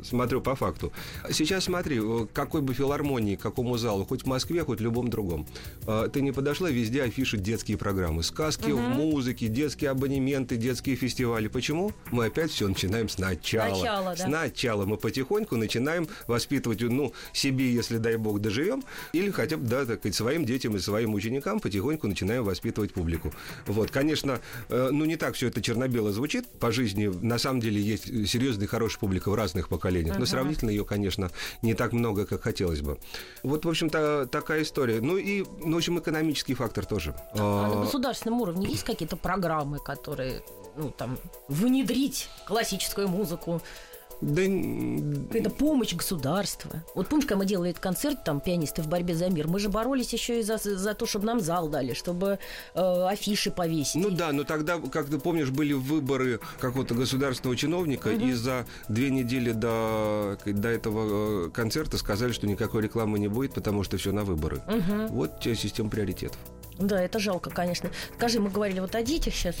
[0.02, 0.92] смотрю по факту.
[1.30, 2.00] Сейчас смотри,
[2.32, 5.46] какой бы филармонии, какому залу, хоть в Москве, хоть в любом другом,
[6.12, 8.80] ты не подошла, везде афиши детские программы, сказки угу.
[8.80, 11.48] в музыке, детские абонементы, детские фестивали.
[11.48, 11.92] Почему?
[12.10, 13.74] Мы опять все начинаем сначала.
[13.74, 14.24] Сначала, да.
[14.24, 16.08] Сначала мы потихоньку начинаем
[16.40, 20.74] воспитывать, ну, себе, если, дай бог, доживем, или хотя бы, да, так сказать, своим детям
[20.76, 23.32] и своим ученикам потихоньку начинаем воспитывать публику.
[23.66, 27.06] Вот, конечно, э, ну, не так все это черно-бело звучит по жизни.
[27.06, 31.30] На самом деле есть серьезная и хорошая публика в разных поколениях, но сравнительно ее, конечно,
[31.62, 32.98] не так много, как хотелось бы.
[33.42, 35.00] Вот, в общем-то, такая история.
[35.00, 37.14] Ну и, ну, в общем, экономический фактор тоже.
[37.34, 40.42] А на государственном уровне есть какие-то программы, которые,
[40.76, 43.60] ну, там, внедрить классическую музыку
[44.20, 44.42] Да,
[45.32, 46.82] Это помощь государства.
[46.94, 49.68] Вот помнишь, когда мы делали этот концерт, там, пианисты в борьбе за мир, мы же
[49.68, 52.38] боролись еще и за, за то, чтобы нам зал дали, чтобы
[52.74, 54.02] э, афиши повесить.
[54.02, 58.26] Ну да, но тогда, как ты помнишь, были выборы какого-то государственного чиновника, угу.
[58.26, 63.54] и за две недели до, до этого э, концерта сказали, что никакой рекламы не будет,
[63.54, 64.62] потому что все на выборы.
[64.68, 65.14] Угу.
[65.14, 66.38] Вот тебе система приоритетов.
[66.78, 67.90] Да, это жалко, конечно.
[68.16, 69.56] Скажи, мы говорили вот о детях сейчас,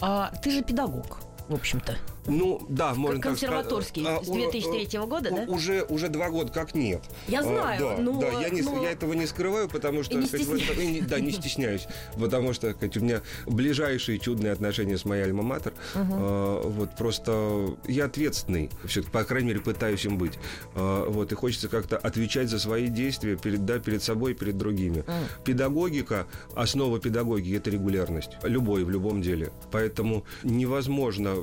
[0.00, 1.18] а ты же педагог
[1.50, 1.96] в общем-то.
[2.30, 4.48] Ну, да, можно Консерваторский, так сказать.
[4.48, 5.52] с 2003 а, года, да?
[5.52, 7.02] Уже, уже два года как нет.
[7.26, 8.20] Я а, знаю, а, да, но...
[8.20, 8.82] Да, я, не, но...
[8.82, 10.14] я этого не скрываю, потому что...
[10.14, 11.86] И не сказать, вот, да, не стесняюсь.
[12.18, 15.72] Потому что сказать, у меня ближайшие чудные отношения с моей альма-матер.
[15.94, 16.04] Угу.
[16.12, 18.70] А, вот просто я ответственный.
[18.84, 20.38] все по крайней мере, пытаюсь им быть.
[20.74, 24.56] А, вот, и хочется как-то отвечать за свои действия перед, да, перед собой и перед
[24.56, 25.00] другими.
[25.00, 25.44] Угу.
[25.44, 28.30] Педагогика, основа педагогики– это регулярность.
[28.42, 29.50] Любой, в любом деле.
[29.72, 31.34] Поэтому невозможно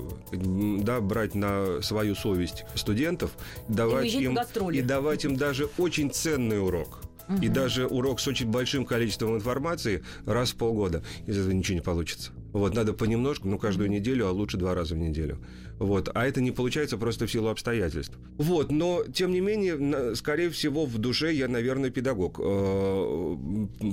[0.84, 3.32] да, брать на свою совесть студентов,
[3.68, 4.38] давать и им,
[4.72, 7.00] и давать им даже очень ценный урок.
[7.30, 7.42] Угу.
[7.42, 11.04] И даже урок с очень большим количеством информации раз в полгода.
[11.26, 12.32] Из этого ничего не получится.
[12.54, 15.40] Вот, надо понемножку, ну, каждую неделю, а лучше два раза в неделю.
[15.78, 18.18] Вот, а это не получается просто в силу обстоятельств.
[18.38, 22.40] Вот, но, тем не менее, скорее всего, в душе я, наверное, педагог.
[22.40, 23.38] Э,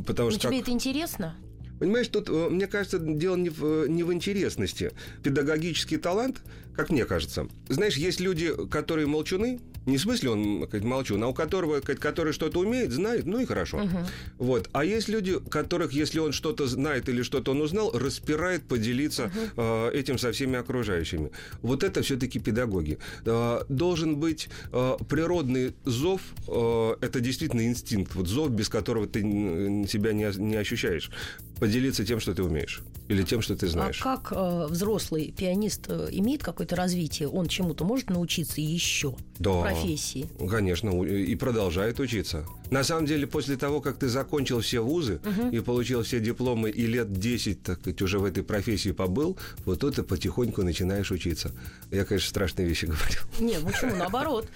[0.06, 0.48] потому но что...
[0.48, 0.62] Тебе как...
[0.62, 1.36] это интересно?
[1.78, 4.92] Понимаешь, тут, э, мне кажется, дело не в, не в интересности.
[5.22, 6.42] Педагогический талант,
[6.74, 7.48] как мне кажется.
[7.68, 12.00] Знаешь, есть люди, которые молчуны, не в смысле он сказать, молчун, а у которого, сказать,
[12.00, 13.78] который что-то умеет, знает, ну и хорошо.
[13.78, 13.98] Угу.
[14.38, 14.70] Вот.
[14.72, 19.62] А есть люди, которых, если он что-то знает или что-то он узнал, распирает поделиться угу.
[19.62, 21.30] э, этим со всеми окружающими.
[21.62, 22.98] Вот это все-таки педагоги.
[23.26, 29.20] Э, должен быть э, природный зов, э, это действительно инстинкт, вот зов, без которого ты
[29.20, 31.10] себя не, не ощущаешь.
[31.58, 32.82] Поделиться тем, что ты умеешь.
[33.08, 34.00] Или тем, что ты знаешь.
[34.00, 37.28] А как э, взрослый пианист э, имеет какое-то развитие?
[37.28, 39.14] Он чему-то может научиться еще?
[39.38, 40.26] Да профессии.
[40.48, 42.46] Конечно, и продолжает учиться.
[42.70, 45.48] На самом деле, после того, как ты закончил все вузы угу.
[45.50, 49.36] и получил все дипломы, и лет 10, так сказать, уже в этой профессии побыл,
[49.66, 51.52] вот тут ты потихоньку начинаешь учиться.
[51.90, 53.20] Я, конечно, страшные вещи говорю.
[53.38, 53.96] Нет, почему?
[53.96, 54.48] Наоборот.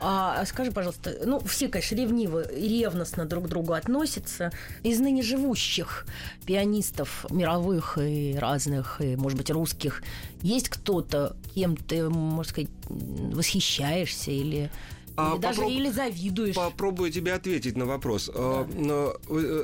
[0.00, 4.52] А скажи, пожалуйста, ну, все, конечно, ревниво и ревностно друг к другу относятся.
[4.82, 6.06] Из ныне живущих
[6.46, 10.02] пианистов мировых и разных, и, может быть, русских,
[10.42, 14.70] есть кто-то, кем ты, можно сказать, восхищаешься или
[15.16, 15.72] а, или даже попроб...
[15.72, 16.54] или завидуешь.
[16.56, 18.26] Попробую тебе ответить на вопрос.
[18.26, 18.40] Да.
[18.40, 19.16] А,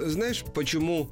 [0.07, 1.11] знаешь, почему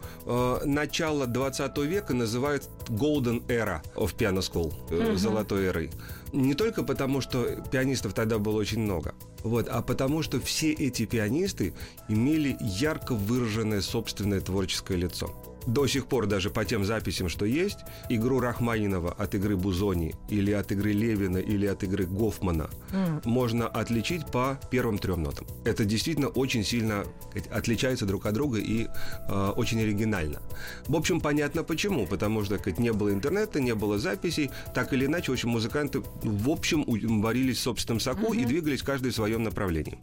[0.64, 5.16] начало 20 века называют Golden Era of Piano School, угу.
[5.16, 5.90] золотой эрой?
[6.32, 11.06] Не только потому, что пианистов тогда было очень много, вот, а потому что все эти
[11.06, 11.74] пианисты
[12.08, 17.78] имели ярко выраженное собственное творческое лицо до сих пор даже по тем записям, что есть,
[18.08, 23.22] игру Рахманинова от игры Бузони или от игры Левина или от игры Гофмана mm.
[23.24, 25.46] можно отличить по первым трем нотам.
[25.64, 27.04] Это действительно очень сильно
[27.50, 28.86] отличается друг от друга и
[29.28, 30.40] э, очень оригинально.
[30.86, 32.06] В общем, понятно почему.
[32.06, 34.50] Потому что сказать, не было интернета, не было записей.
[34.74, 36.84] Так или иначе, в общем, музыканты в общем
[37.20, 38.42] варились в собственном соку mm-hmm.
[38.42, 39.98] и двигались каждый в своем направлении.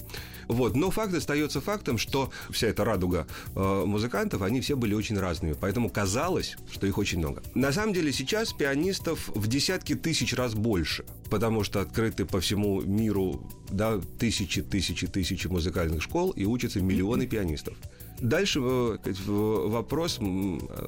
[0.47, 0.75] Вот.
[0.75, 3.25] Но факт остается фактом, что вся эта радуга
[3.56, 7.41] э, музыкантов, они все были очень разными поэтому казалось, что их очень много.
[7.54, 12.82] На самом деле сейчас пианистов в десятки тысяч раз больше, потому что открыты по всему
[12.82, 17.78] миру да, тысячи, тысячи, тысячи музыкальных школ и учатся миллионы пианистов.
[18.19, 18.97] Дальше э,
[19.28, 20.19] вопрос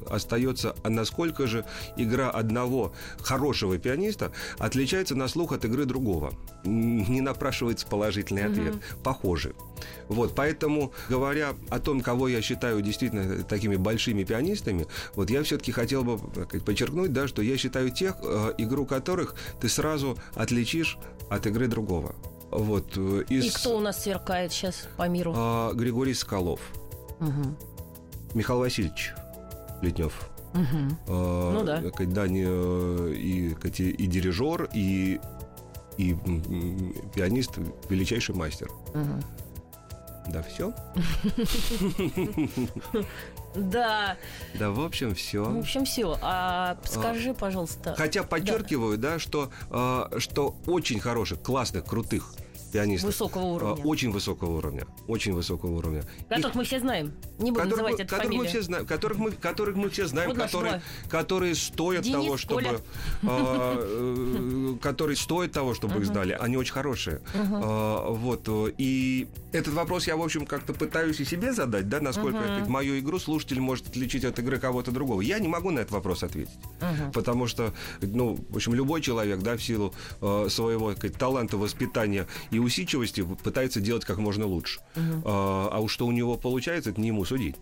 [0.08, 1.64] остается, а насколько же
[1.96, 6.32] игра одного хорошего пианиста отличается на слух от игры другого.
[6.64, 8.74] Не напрашивается положительный ответ.
[8.74, 9.02] Mm-hmm.
[9.02, 9.54] Похоже.
[10.08, 15.72] Вот, поэтому, говоря о том, кого я считаю действительно такими большими пианистами, вот я все-таки
[15.72, 16.18] хотел бы
[16.60, 22.14] подчеркнуть, да, что я считаю тех, э, игру которых ты сразу отличишь от игры другого.
[22.50, 23.44] Вот, э, из...
[23.44, 25.34] И кто у нас сверкает сейчас по миру?
[25.36, 26.60] А, Григорий Скалов.
[27.20, 27.54] Угу.
[28.34, 29.14] Михаил Васильевич
[29.82, 30.28] Летнев.
[30.54, 30.96] Угу.
[31.08, 31.82] А, ну да.
[31.98, 32.42] Да, не,
[33.14, 35.20] и, и дирижер, и,
[35.96, 36.16] и
[37.14, 38.70] пианист, величайший мастер.
[38.94, 39.22] Угу.
[40.28, 40.74] Да, все.
[43.54, 44.16] Да.
[44.58, 45.42] Да, в общем, все.
[45.42, 46.18] В общем, все.
[46.20, 47.94] А скажи, пожалуйста.
[47.96, 52.34] Хотя подчеркиваю, да, что, а, что очень хороших, классных, крутых
[52.72, 53.10] пианистов.
[53.10, 53.84] Высокого уровня.
[53.84, 54.86] Очень высокого уровня.
[55.06, 56.02] Очень высокого уровня.
[56.28, 57.12] Которых мы все знаем.
[57.38, 58.48] Не буду называть мы, эту которых мы фамилию.
[58.50, 62.80] все знаем, которых мы, которых мы все знаем, Вот которые, которые стоят Денис, того, чтобы,
[63.22, 66.36] а, э, которые стоят того, чтобы их сдали.
[66.38, 67.20] Они очень хорошие.
[67.34, 72.40] Вот э, и этот вопрос я в общем как-то пытаюсь и себе задать, да, насколько
[72.66, 75.20] мою игру слушатель может отличить от игры кого-то другого.
[75.20, 76.58] Я не могу на этот вопрос ответить,
[77.12, 82.57] потому что, ну, в общем, любой человек, да, в силу э, своего таланта, воспитания и
[82.58, 84.80] усидчивости пытается делать как можно лучше.
[85.24, 87.56] А, а уж что у него получается, это не ему судить.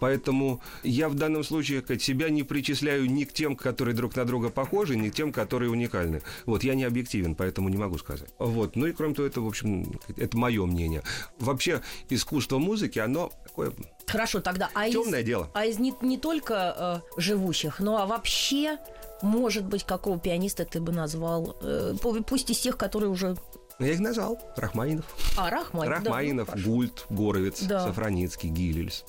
[0.00, 4.24] Поэтому я в данном случае как, себя не причисляю ни к тем, которые друг на
[4.24, 6.22] друга похожи, ни к тем, которые уникальны.
[6.46, 8.30] Вот, я не объективен, поэтому не могу сказать.
[8.38, 11.02] Вот, ну и кроме того, это, в общем, это мое мнение.
[11.38, 11.80] Вообще,
[12.10, 13.72] искусство музыки, оно такое
[14.06, 14.70] Хорошо, тогда.
[14.74, 15.50] А темное из, дело.
[15.52, 18.78] А из не, не только э, живущих, но а вообще,
[19.20, 21.56] может быть, какого пианиста ты бы назвал?
[21.60, 23.36] Э, пу- пусть из тех, которые уже...
[23.78, 24.40] Я их назвал.
[24.56, 25.04] Рахманинов.
[25.36, 26.02] А, Рахманинов.
[26.02, 26.68] да, Рахманинов, ну, хорошо.
[26.70, 27.86] Гульт, Горовец, Да.
[27.86, 29.04] Сафраницкий, Гилельс,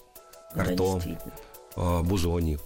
[0.54, 1.34] Да, Карто, действительно.
[1.76, 2.60] а, Бузони.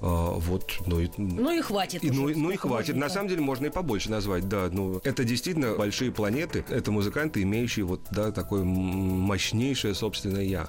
[0.00, 2.04] А, Вот, ну и Ну и хватит.
[2.04, 2.90] И, ну, и- ну и хватит.
[2.94, 3.14] можно, На да.
[3.14, 4.68] самом деле можно и побольше назвать, да.
[4.70, 6.64] Ну, это действительно большие планеты.
[6.68, 10.68] Это музыканты, имеющие вот, да, такое мощнейшее собственное я.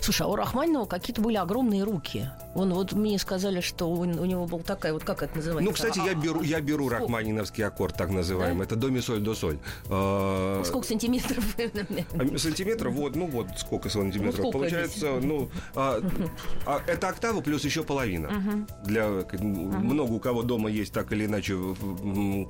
[0.00, 2.28] Слушай, а у Рахманинова какие-то были огромные руки.
[2.54, 5.64] Он вот мне сказали, что у, у него был такая вот, как это называется?
[5.64, 7.02] Ну, кстати, я беру, я беру сколько?
[7.02, 8.66] рахманиновский аккорд, так называемый.
[8.66, 9.58] Это до ми соль до соль.
[9.88, 11.44] А, Сколько сантиметров?
[11.58, 14.26] а Сантиметров, вот, ну вот сколько сантиметров.
[14.26, 16.00] Ну, сколько Получается, ну, а,
[16.66, 18.66] а это октава плюс еще половина.
[18.84, 21.56] Для много у кого дома есть так или иначе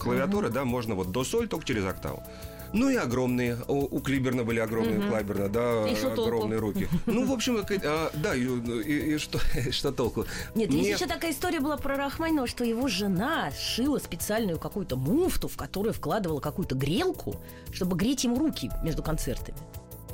[0.00, 2.22] клавиатура, да, можно вот до соль только через октаву.
[2.72, 3.58] Ну и огромные.
[3.66, 6.88] У, Клиберна были огромные, у Клайберна, да, огромные руки.
[7.06, 10.26] Ну, в общем, а, да, и, что, толку?
[10.54, 15.48] Нет, есть еще такая история была про Рахманинова, что его жена шила специальную какую-то муфту,
[15.48, 17.36] в которую вкладывала какую-то грелку,
[17.72, 19.56] чтобы греть ему руки между концертами.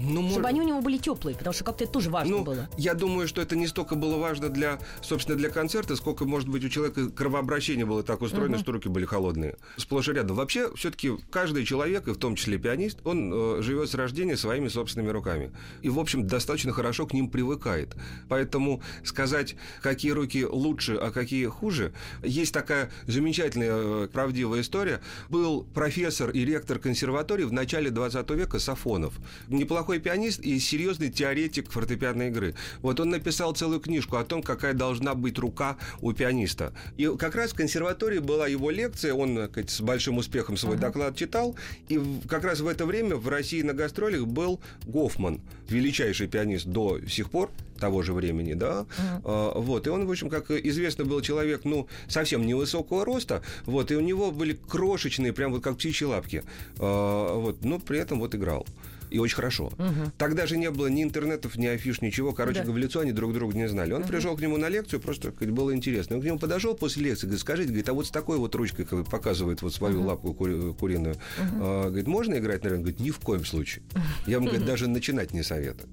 [0.01, 2.45] Ну, может- Чтобы они у него были теплые, потому что как-то это тоже важно Ну,
[2.45, 2.69] было.
[2.77, 6.65] я думаю, что это не столько было важно для, собственно, для концерта, сколько, может быть,
[6.65, 9.57] у человека кровообращение было так устроено, что руки были холодные.
[9.77, 10.37] Сплошь и рядом.
[10.37, 14.69] Вообще, все-таки каждый человек, и в том числе пианист, он э, живет с рождения своими
[14.69, 15.53] собственными руками.
[15.83, 17.95] И, в общем, достаточно хорошо к ним привыкает.
[18.29, 23.71] Поэтому сказать, какие руки лучше, а какие хуже, есть такая замечательная,
[24.05, 25.01] э, правдивая история.
[25.29, 29.15] Был профессор и ректор консерватории в начале 20 века Сафонов.
[29.49, 32.55] Неплохой пианист и серьезный теоретик фортепианной игры.
[32.81, 36.73] Вот он написал целую книжку о том, какая должна быть рука у пианиста.
[36.97, 41.17] И как раз в консерватории была его лекция, он сказать, с большим успехом свой доклад
[41.17, 41.57] читал,
[41.89, 47.01] и как раз в это время в России на гастролях был Гофман, величайший пианист до
[47.09, 48.87] сих пор, того же времени, да,
[49.25, 53.91] А, вот, и он, в общем, как известно, был человек, ну, совсем невысокого роста, вот,
[53.91, 56.45] и у него были крошечные, прям вот как птичьи лапки,
[56.79, 58.67] А, вот, но при этом вот играл.
[59.15, 59.71] И очень хорошо.
[60.19, 62.33] Тогда же не было ни интернетов, ни афиш, ничего.
[62.33, 62.73] Короче, Да.
[62.73, 63.93] в лицо они друг друга не знали.
[63.93, 66.17] Он пришел к нему на лекцию, просто сказать, было интересно.
[66.17, 68.85] Он к нему подошел после лекции, говорит, скажите, говорит, а вот с такой вот ручкой,
[68.85, 72.83] как показывает вот свою лапку кури- куриную, а, говорит, можно играть, наверное?
[72.87, 73.85] Говорит, ни в коем случае.
[74.27, 75.89] Я вам, говорит, даже начинать не советую.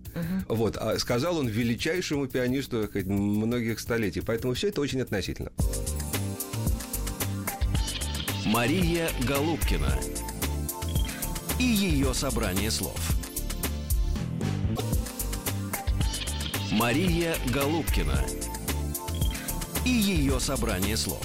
[0.48, 4.22] Вот, а сказал он величайшему пианисту многих столетий.
[4.22, 5.52] Поэтому все это очень относительно.
[8.48, 10.00] Мария Голубкина
[11.62, 13.00] и ее собрание слов.
[16.72, 18.20] Мария Голубкина
[19.86, 21.24] и ее собрание слов.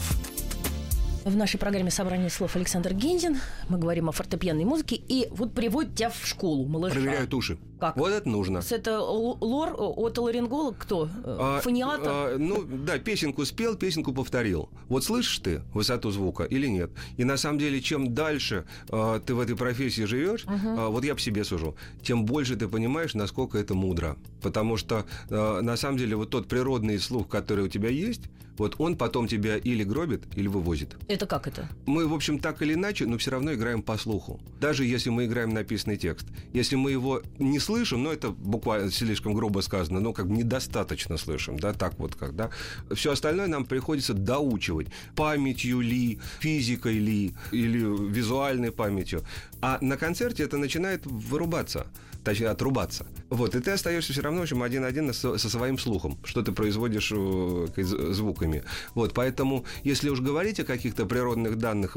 [1.25, 3.39] В нашей программе «Собрание слов» Александр Гензин.
[3.71, 4.95] Мы говорим о фортепианной музыке.
[4.95, 6.95] И вот приводят тебя в школу, малыша.
[6.95, 7.59] Проверяют уши.
[7.79, 7.97] Как?
[7.97, 8.63] Вот это нужно.
[8.63, 9.75] С Это лор,
[10.07, 11.09] отоларинголог кто?
[11.25, 12.07] Э, А, Фониатор?
[12.07, 14.71] а, ну, да, песенку спел, песенку повторил.
[14.89, 16.91] Вот слышишь ты высоту звука или нет?
[17.17, 21.15] И на самом деле, чем дальше а, ты в этой профессии живешь, а, вот я
[21.15, 24.17] по себе сужу, тем больше ты понимаешь, насколько это мудро.
[24.43, 28.23] Потому что а, на самом деле вот тот природный слух, который у тебя есть,
[28.59, 30.97] вот он потом тебя или гробит, или вывозит.
[31.09, 31.69] Это как это?
[31.85, 34.41] Мы, в общем, так или иначе, но все равно играем по слуху.
[34.61, 36.27] Даже если мы играем написанный текст.
[36.55, 41.17] Если мы его не слышим, ну, это буквально слишком грубо сказано, но как бы недостаточно
[41.17, 42.51] слышим, да, так вот как, да.
[42.95, 44.89] Все остальное нам приходится доучивать.
[45.15, 47.79] Памятью ли, физикой ли, или
[48.11, 49.23] визуальной памятью.
[49.61, 51.87] А на концерте это начинает вырубаться
[52.25, 53.07] точнее, отрубаться.
[53.31, 57.13] Вот, и ты остаешься все равно, в общем, один-один со, своим слухом, что ты производишь
[57.15, 57.67] э,
[58.13, 58.65] звуками.
[58.95, 61.97] Вот, поэтому, если уж говорить о каких-то природных данных,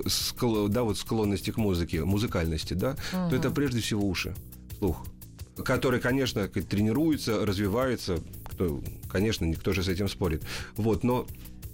[0.70, 4.36] да, вот склонности к музыке, музыкальности, да, то это прежде всего уши,
[4.78, 5.04] слух,
[5.64, 10.44] который, конечно, тренируется, развивается, кто, конечно, никто же с этим спорит.
[10.76, 11.28] Вот, но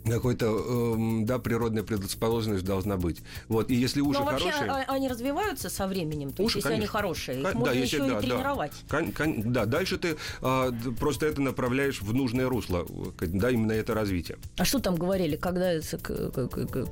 [0.09, 3.21] какой-то, эм, да, природная предрасположенность должна быть.
[3.47, 4.85] Вот, и если уши Но вообще хорошие...
[4.87, 6.99] они развиваются со временем, то Уши, есть, если они конечно.
[6.99, 8.19] хорошие, их можно да, если- еще да, и да.
[8.19, 8.71] тренировать.
[8.89, 12.85] Кон- кон- да, дальше ты а, просто это направляешь в нужное русло,
[13.21, 14.37] э, да, именно это развитие.
[14.57, 15.73] А что там говорили, когда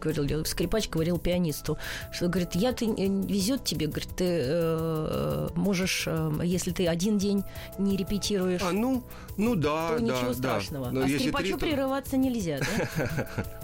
[0.01, 1.77] говорил, скрипач говорил пианисту,
[2.11, 7.17] что говорит, я ты не- везет тебе, говорит, ты э, можешь, э, если ты один
[7.17, 7.43] день
[7.77, 9.03] не репетируешь, А, ну,
[9.37, 10.33] ну да, то да, ничего да.
[10.33, 10.89] страшного.
[10.89, 12.89] Но а скрипачу три, прерываться нельзя, да?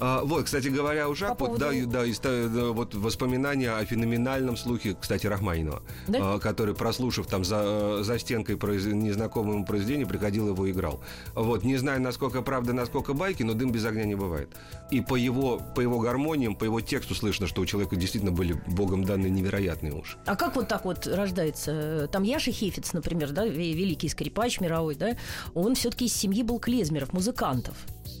[0.00, 2.02] А, вот, кстати говоря, ужак, По вот, поводу- да,
[2.48, 6.34] да, вот воспоминания о феноменальном слухе, кстати, Рахманинова, Да?
[6.34, 8.84] а, который, прослушав там за, за стенкой произ...
[8.84, 11.00] незнакомое ему произведение, приходил его играл.
[11.34, 14.50] Вот, не знаю, насколько правда, насколько байки, но дым без огня не бывает.
[14.92, 18.52] И по его, по его гармониям, по его тексту слышно, что у человека действительно были
[18.68, 20.16] богом данные невероятные уши.
[20.26, 22.08] А как вот так вот рождается?
[22.12, 25.16] Там Яша Хефиц, например, да, ве- великий скрипач мировой, да,
[25.54, 27.74] он все-таки из семьи был клезмеров, музыкантов.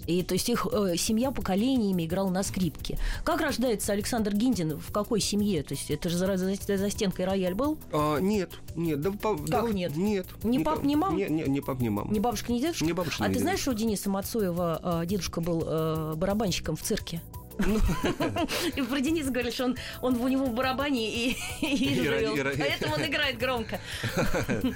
[0.08, 2.98] И то есть их э, семья поколениями играла на скрипке.
[3.24, 4.78] Как рождается Александр Гиндин?
[4.80, 5.62] В какой семье?
[5.62, 7.76] То есть это же за, за- за стенкой рояль был?
[7.92, 9.94] А, нет, нет, да, по- да, нет?
[9.96, 10.26] Нет.
[10.42, 11.14] Ни пап, ни мам?
[11.14, 12.10] Не, не, не пап, ни мама.
[12.10, 12.86] Ни бабушка, ни дедушка?
[12.86, 13.42] Ни бабушка, а ни ты дедушка.
[13.42, 17.20] знаешь, что у Дениса Мацуева э, дедушка был э, барабанщиком в цирке?
[17.58, 17.78] Ну.
[18.76, 22.56] И про Дениса говорили, что он, он у него в барабане и, и, И живет.
[22.58, 23.78] Поэтому он играет громко.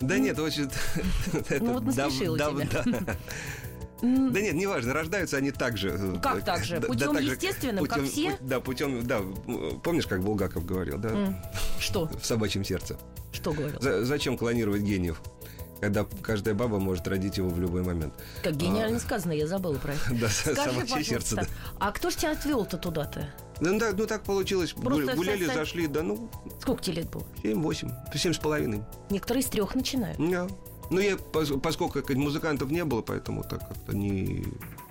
[0.00, 0.70] Да нет, очень...
[1.60, 3.16] Ну вот насмешила тебя.
[4.00, 5.90] Да нет, неважно, рождаются они так же.
[5.90, 6.80] э, Как так же?
[6.80, 8.28] Путем так же, естественным, как все?
[8.30, 9.20] пу- Да, путем, да.
[9.82, 11.42] Помнишь, как Булгаков говорил, да?
[11.78, 12.06] Что?
[12.20, 12.96] В собачьем сердце.
[13.32, 13.80] Что говорил?
[13.80, 15.20] За- зачем клонировать гениев?
[15.80, 18.12] Когда каждая баба может родить его в любой момент.
[18.42, 20.00] Как гениально сказано, я забыла про это.
[20.20, 21.42] Да, собачье сердце, да.
[21.78, 23.32] а кто ж тебя отвел-то туда-то?
[23.60, 24.72] Ну, да, ну так получилось.
[24.72, 26.28] Просто Гу- Гуляли, со- зашли, да, ну,
[26.60, 27.24] Сколько тебе лет было?
[27.44, 28.82] 7-8, 7 с половиной.
[29.10, 30.18] Некоторые с трех начинают.
[30.18, 30.48] Да.
[30.90, 34.44] Ну, я, пос- поскольку как, музыкантов не было, поэтому так как-то не...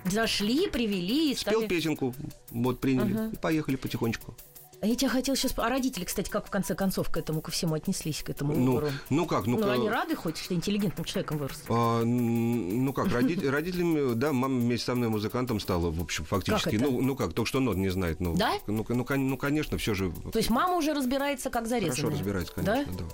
[0.04, 1.66] Зашли, привели и Спел стали...
[1.68, 2.14] песенку,
[2.50, 3.30] вот приняли, Ага.
[3.32, 4.34] и поехали потихонечку.
[4.80, 5.54] А я тебя хотела сейчас...
[5.56, 8.74] А родители, кстати, как в конце концов к этому, ко всему отнеслись, к этому Ну,
[8.74, 8.92] выбору?
[9.10, 11.64] ну как, ну, Ну, ка- они рады хоть, что интеллигентным человеком вырос?
[11.68, 16.76] А, ну как, роди- родителями, да, мама вместе со мной музыкантом стала, в общем, фактически.
[16.76, 16.84] это?
[16.84, 18.20] Ну, ну как, только что нот не знает.
[18.20, 18.52] Ну, Да?
[18.68, 21.96] Ну, ну, ну, конечно, все же То есть мама уже разбирается, как зарезанная?
[21.96, 23.04] хорошо разбирается, конечно, да.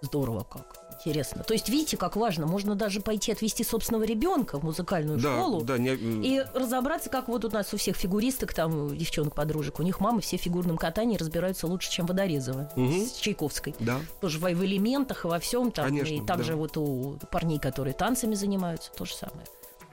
[0.00, 0.83] Здорово как.
[1.04, 1.42] Интересно.
[1.44, 2.46] То есть, видите, как важно.
[2.46, 5.60] Можно даже пойти отвести собственного ребенка в музыкальную Да, школу.
[5.62, 10.00] да, не- И разобраться, как вот у нас у всех фигуристок, там, девчонок-подружек, у них
[10.00, 13.06] мамы все в фигурном катании разбираются лучше, чем Водорезова Мгм.
[13.06, 13.74] с Чайковской.
[13.80, 14.00] да.
[14.22, 15.86] Тоже в, в элементах и во всем там.
[15.86, 16.56] Конечно, и также да.
[16.56, 19.44] вот у парней, которые танцами занимаются, то же самое.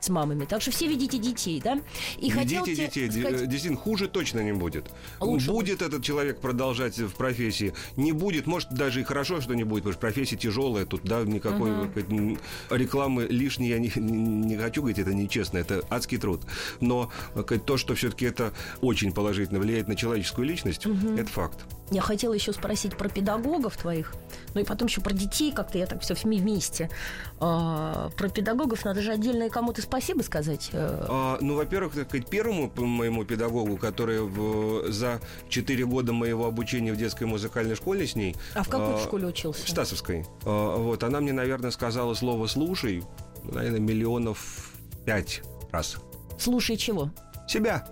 [0.01, 0.45] С мамами.
[0.45, 1.79] Так что все ведите детей, да?
[2.17, 4.89] И хотел Ведите тебе детей, де- сказать- действительно, хуже точно не будет.
[5.19, 9.63] Лучше будет этот человек продолжать в профессии, не будет, может, даже и хорошо, что не
[9.63, 12.37] будет, потому что профессия тяжелая, тут, да, никакой м,
[12.71, 16.41] рекламы лишней я не, не- хочу говорить, это нечестно, это адский труд.
[16.79, 17.11] Но
[17.67, 21.59] то, что все-таки это очень положительно влияет на человеческую личность, это факт.
[21.91, 24.13] Я хотела еще спросить про педагогов твоих,
[24.53, 26.89] ну и потом еще про детей как-то, я так все вместе.
[27.41, 30.69] А, про педагогов надо же отдельно и кому-то спасибо сказать.
[30.71, 35.19] Э, А, ну, во-первых, так сказать, первому моему педагогу, который в- за
[35.49, 38.37] 4 года моего обучения в детской музыкальной школе с ней...
[38.55, 39.65] А в какой а, школе учился?
[39.65, 40.25] В Стасовской.
[40.45, 43.03] А, Вот, она мне, наверное, сказала слово «слушай»,
[43.43, 44.71] наверное, миллионов
[45.05, 45.41] пять
[45.73, 45.97] раз.
[46.39, 47.09] Слушай чего?
[47.49, 47.85] Себя.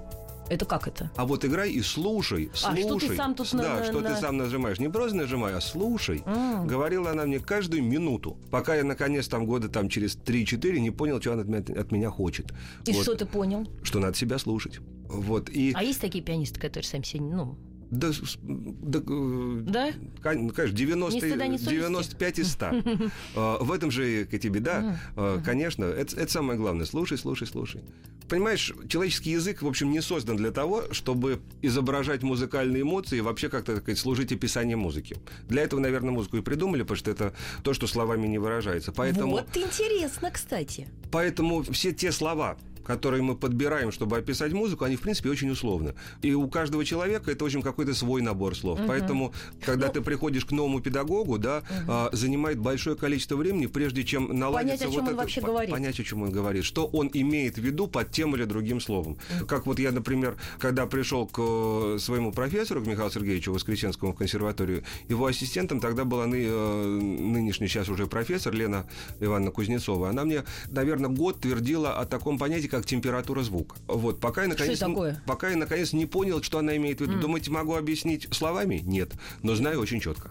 [0.49, 1.11] Это как это?
[1.15, 2.83] А вот играй и слушай, А, слушай.
[2.83, 4.79] что ты сам тут на- Да, на- что на- ты сам нажимаешь.
[4.79, 6.23] Не просто нажимай, а слушай.
[6.25, 6.65] М.
[6.67, 11.21] Говорила она мне каждую минуту, пока я, наконец, там года там через 3-4 не понял,
[11.21, 12.47] что она от меня, от меня хочет.
[12.85, 13.03] И Вот.
[13.03, 13.67] что ты понял?
[13.83, 14.79] Что надо себя слушать.
[15.07, 15.73] Вот, и...
[15.75, 17.57] А есть такие пианисты, которые сами себе, ну,
[17.91, 18.11] Да,
[18.41, 19.91] да, э, да?
[20.21, 21.75] кон- конечно, 90, Ни стыда, ни совести.
[21.75, 22.71] 95 из 100.
[23.35, 26.85] А, В этом же и тебе, да, а, конечно, это, это самое главное.
[26.85, 27.81] Слушай, слушай, слушай.
[28.27, 33.49] Понимаешь, человеческий язык, в общем, не создан для того, чтобы изображать музыкальные эмоции и вообще
[33.49, 35.17] как-то, так сказать, служить описанием музыки.
[35.47, 37.33] Для этого, наверное, музыку и придумали, потому что это
[37.63, 38.91] то, что словами не выражается.
[38.91, 40.87] Поэтому, Вот интересно, кстати.
[41.11, 42.57] Поэтому все те слова,
[42.89, 45.93] которые мы подбираем, чтобы описать музыку, они, в принципе, очень условны.
[46.23, 48.79] И у каждого человека это, в общем, какой-то свой набор слов.
[48.87, 49.31] Поэтому,
[49.63, 54.39] когда Ну, ты приходишь к новому педагогу, да, а, занимает большое количество времени, прежде чем
[54.39, 55.69] наладиться Понять, о чем вот он это- вообще говорит.
[55.71, 56.63] Понять, о чем он говорит.
[56.65, 59.17] Что он имеет в виду под тем или другим словом.
[59.47, 64.15] Как вот я, например, когда пришел к э, своему профессору, к Михаилу Сергеевичу Воскресенскому в
[64.15, 68.87] консерваторию, его ассистентом тогда была ны- э, нынешний сейчас уже профессор Лена
[69.19, 70.09] Ивановна Кузнецова.
[70.09, 73.75] Она мне, наверное, год твердила о таком понятии, как как температура звука.
[73.88, 75.21] Вот, пока я наконец, это такое?
[75.25, 77.19] пока я наконец не понял, что она имеет в виду.
[77.19, 78.82] Думаете, могу объяснить словами?
[78.86, 79.11] Нет,
[79.43, 80.30] но знаю очень четко.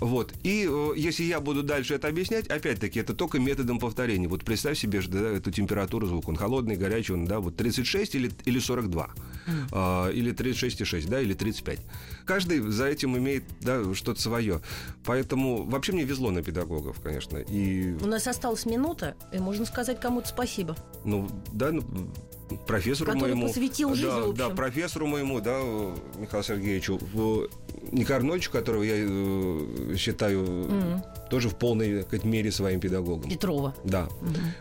[0.00, 0.32] Вот.
[0.42, 4.26] И э, если я буду дальше это объяснять, опять-таки, это только методом повторения.
[4.26, 6.30] Вот представь себе да, эту температуру звука.
[6.30, 9.10] Он холодный, горячий, он, да, вот 36 или, или 42.
[9.70, 11.78] А, или 36,6, да, или 35.
[12.24, 14.60] Каждый за этим имеет, да, что-то свое.
[15.04, 17.38] Поэтому вообще мне везло на педагогов, конечно.
[17.38, 20.76] И, У нас осталась минута, и можно сказать кому-то спасибо.
[21.04, 21.82] ну, да, ну,
[22.58, 23.46] профессору Который моему...
[23.48, 24.34] посвятил жизнь, да, в общем.
[24.36, 25.60] да, профессору моему, да,
[26.18, 26.98] Михаилу Сергеевичу,
[27.90, 33.30] Николаю Арнольдовичу, которого я э, считаю тоже в полной сказать, мере своим педагогом.
[33.30, 33.74] Петрова.
[33.84, 34.08] Да.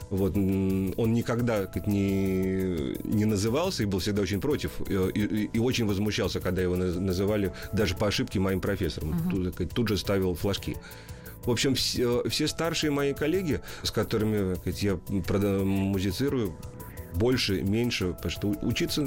[0.09, 4.71] Вот м, он никогда сказать, не, не назывался и был всегда очень против.
[4.89, 9.15] И, и- и очень возмущался, когда его наз- называли даже по ошибке моим профессором.
[9.29, 10.77] Тут, так сказать, тут же ставил флажки.
[11.45, 14.99] В общем, все, все старшие мои коллеги, с которыми сказать, я
[15.65, 16.53] музицирую,
[17.15, 19.01] больше, меньше, потому что учиться,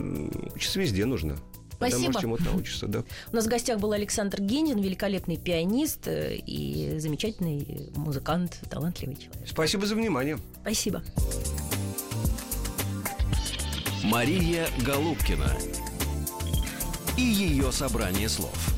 [0.54, 1.36] учиться везде нужно.
[1.76, 2.06] Спасибо.
[2.06, 3.04] можешь чему-то научиться, да.
[3.32, 9.48] У нас в гостях был Александр Генин, великолепный пианист э, и замечательный музыкант, талантливый человек.
[9.48, 10.38] Спасибо за внимание.
[10.62, 11.02] Спасибо.
[14.04, 15.50] Мария Голубкина
[17.16, 18.74] и ее собрание слов.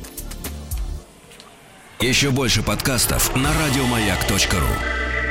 [1.99, 5.26] Еще больше подкастов на радиомаяк.ру.